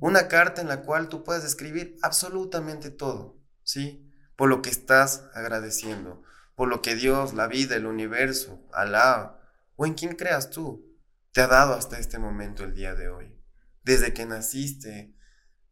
[0.00, 4.10] Una carta en la cual tú puedes escribir absolutamente todo, ¿sí?
[4.36, 6.22] Por lo que estás agradeciendo,
[6.56, 9.40] por lo que Dios, la vida, el universo, Alá,
[9.76, 10.94] o en quien creas tú,
[11.32, 13.36] te ha dado hasta este momento el día de hoy.
[13.82, 15.14] Desde que naciste,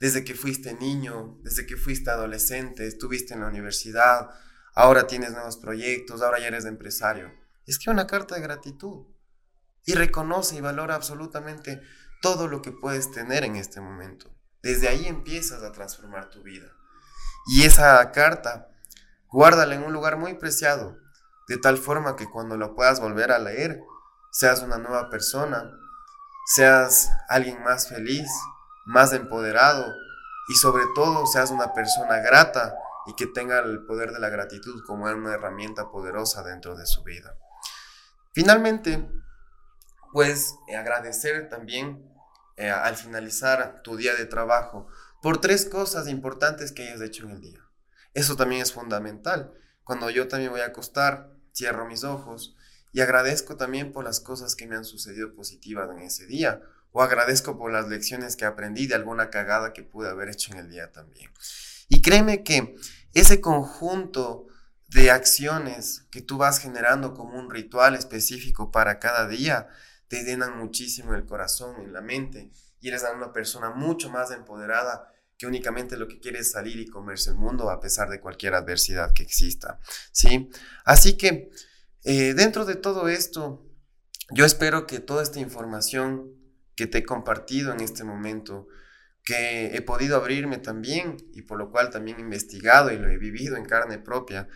[0.02, 4.30] desde que fuiste niño, desde que fuiste adolescente, estuviste en la universidad,
[4.74, 7.32] ahora tienes nuevos proyectos, ahora ya eres empresario.
[7.66, 9.06] Escribe una carta de gratitud
[9.84, 11.80] y reconoce y valora absolutamente
[12.20, 14.28] todo lo que puedes tener en este momento.
[14.60, 16.72] Desde ahí empiezas a transformar tu vida.
[17.46, 18.70] Y esa carta,
[19.28, 20.98] guárdala en un lugar muy preciado,
[21.46, 23.78] de tal forma que cuando lo puedas volver a leer,
[24.32, 25.70] seas una nueva persona,
[26.44, 28.28] seas alguien más feliz,
[28.84, 29.92] más empoderado
[30.48, 32.74] y sobre todo seas una persona grata
[33.06, 37.02] y que tenga el poder de la gratitud como una herramienta poderosa dentro de su
[37.02, 37.36] vida.
[38.32, 39.08] Finalmente,
[40.12, 42.12] pues agradecer también
[42.56, 44.86] eh, al finalizar tu día de trabajo
[45.20, 47.60] por tres cosas importantes que hayas hecho en el día.
[48.14, 49.52] Eso también es fundamental.
[49.84, 52.56] Cuando yo también voy a acostar, cierro mis ojos
[52.92, 56.62] y agradezco también por las cosas que me han sucedido positivas en ese día
[56.92, 60.58] o agradezco por las lecciones que aprendí de alguna cagada que pude haber hecho en
[60.58, 61.30] el día también.
[61.88, 62.76] Y créeme que
[63.14, 64.46] ese conjunto
[64.88, 69.68] de acciones que tú vas generando como un ritual específico para cada día
[70.08, 75.10] te llenan muchísimo el corazón, en la mente, y eres una persona mucho más empoderada
[75.38, 78.54] que únicamente lo que quiere es salir y comerse el mundo a pesar de cualquier
[78.54, 79.80] adversidad que exista,
[80.12, 80.50] ¿sí?
[80.84, 81.50] Así que
[82.04, 83.66] eh, dentro de todo esto,
[84.30, 86.41] yo espero que toda esta información
[86.74, 88.68] que te he compartido en este momento,
[89.24, 93.18] que he podido abrirme también y por lo cual también he investigado y lo he
[93.18, 94.48] vivido en carne propia,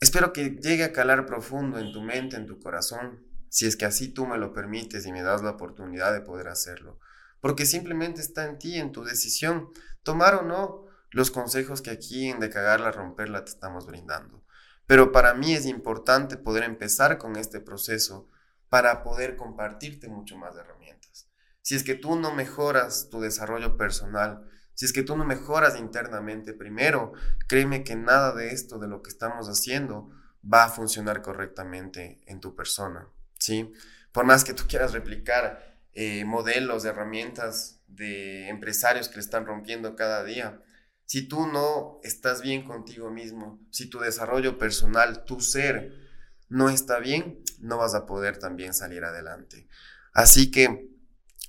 [0.00, 3.84] espero que llegue a calar profundo en tu mente, en tu corazón, si es que
[3.84, 6.98] así tú me lo permites y me das la oportunidad de poder hacerlo.
[7.40, 9.68] Porque simplemente está en ti, en tu decisión,
[10.02, 14.44] tomar o no los consejos que aquí en De Cagarla, Romperla te estamos brindando.
[14.86, 18.28] Pero para mí es importante poder empezar con este proceso
[18.74, 21.28] para poder compartirte mucho más herramientas.
[21.62, 25.78] Si es que tú no mejoras tu desarrollo personal, si es que tú no mejoras
[25.78, 27.12] internamente primero,
[27.46, 30.10] créeme que nada de esto, de lo que estamos haciendo,
[30.42, 33.06] va a funcionar correctamente en tu persona.
[33.38, 33.72] ¿sí?
[34.10, 39.46] Por más que tú quieras replicar eh, modelos de herramientas de empresarios que le están
[39.46, 40.60] rompiendo cada día,
[41.06, 46.03] si tú no estás bien contigo mismo, si tu desarrollo personal, tu ser,
[46.48, 49.68] no está bien, no vas a poder también salir adelante.
[50.12, 50.90] Así que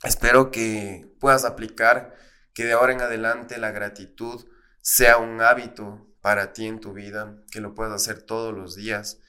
[0.03, 2.15] espero que puedas aplicar
[2.53, 4.45] que de ahora en adelante la gratitud
[4.81, 9.19] sea un hábito para ti en tu vida, que lo puedas hacer todos los días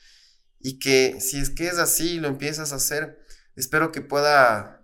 [0.61, 4.83] y que si es que es así lo empiezas a hacer, espero que pueda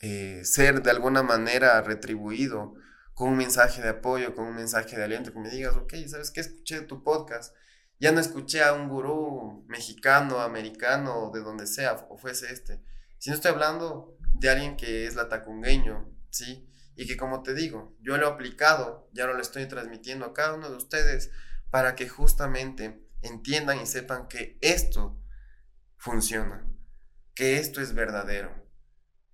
[0.00, 2.74] eh, ser de alguna manera retribuido
[3.14, 6.30] con un mensaje de apoyo, con un mensaje de aliento, que me digas, ok, ¿sabes
[6.30, 6.40] qué?
[6.40, 7.52] Escuché tu podcast,
[7.98, 12.80] ya no escuché a un gurú mexicano, americano, de donde sea, o fuese este,
[13.18, 16.68] sino estoy hablando de alguien que es latacungueño, ¿sí?
[16.94, 20.54] Y que como te digo, yo lo he aplicado, ya lo estoy transmitiendo a cada
[20.54, 21.30] uno de ustedes
[21.70, 25.20] para que justamente entiendan y sepan que esto
[25.96, 26.66] funciona,
[27.34, 28.66] que esto es verdadero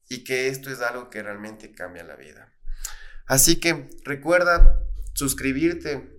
[0.08, 2.52] y que esto es algo que realmente cambia la vida.
[3.26, 4.82] Así que recuerda
[5.14, 6.13] suscribirte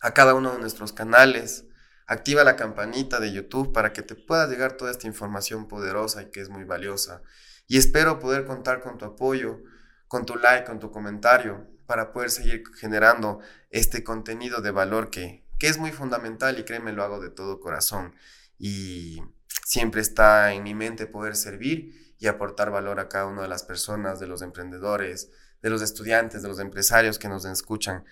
[0.00, 1.64] a cada uno de nuestros canales,
[2.06, 6.30] activa la campanita de YouTube para que te pueda llegar toda esta información poderosa y
[6.30, 7.22] que es muy valiosa.
[7.66, 9.60] Y espero poder contar con tu apoyo,
[10.08, 13.40] con tu like, con tu comentario, para poder seguir generando
[13.70, 17.60] este contenido de valor que, que es muy fundamental y créeme, lo hago de todo
[17.60, 18.14] corazón.
[18.58, 19.22] Y
[19.64, 23.64] siempre está en mi mente poder servir y aportar valor a cada una de las
[23.64, 25.30] personas, de los emprendedores,
[25.62, 28.04] de los estudiantes, de los empresarios que nos escuchan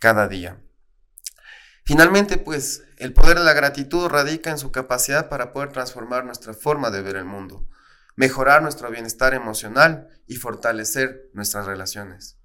[0.00, 0.60] cada día.
[1.84, 6.54] Finalmente, pues, el poder de la gratitud radica en su capacidad para poder transformar nuestra
[6.54, 7.68] forma de ver el mundo,
[8.16, 12.38] mejorar nuestro bienestar emocional y fortalecer nuestras relaciones.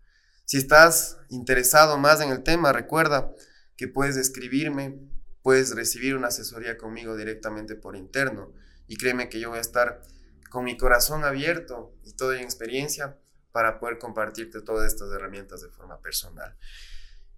[0.43, 3.31] Si estás interesado más en el tema, recuerda
[3.77, 4.99] que puedes escribirme,
[5.41, 8.51] puedes recibir una asesoría conmigo directamente por interno
[8.87, 10.01] y créeme que yo voy a estar
[10.49, 13.17] con mi corazón abierto y toda mi experiencia
[13.53, 16.57] para poder compartirte todas estas herramientas de forma personal.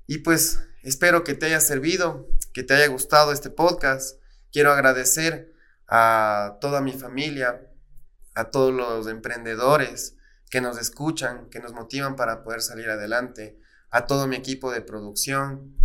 [0.08, 4.20] Y pues espero que te haya servido, que te haya gustado este podcast.
[4.52, 5.54] Quiero agradecer
[5.88, 7.70] a toda mi familia,
[8.36, 10.16] a todos los emprendedores
[10.49, 13.58] que nos escuchan, que nos motivan para poder salir adelante,
[13.89, 15.76] a todo mi equipo de producción,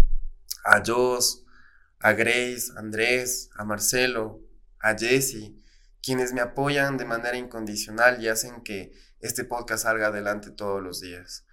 [0.64, 1.45] a Jos,
[2.01, 4.41] a Grace, a Andrés, a Marcelo,
[4.81, 5.53] a Jesse,
[6.03, 11.01] quienes me apoyan de manera incondicional y hacen que este podcast salga adelante todos los
[11.01, 11.45] días.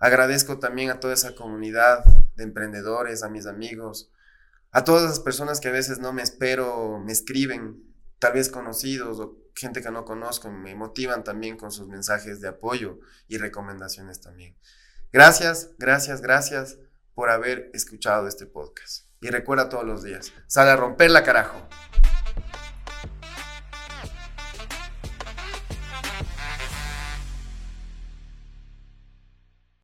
[0.00, 4.10] Agradezco también a toda esa comunidad de emprendedores, a mis amigos,
[4.72, 7.84] a todas las personas que a veces no me espero, me escriben,
[8.18, 12.48] tal vez conocidos o gente que no conozco, me motivan también con sus mensajes de
[12.48, 12.98] apoyo
[13.28, 14.56] y recomendaciones también.
[15.12, 16.78] Gracias, gracias, gracias
[17.14, 19.04] por haber escuchado este podcast.
[19.20, 21.68] Y recuerda todos los días, sale a romper la carajo.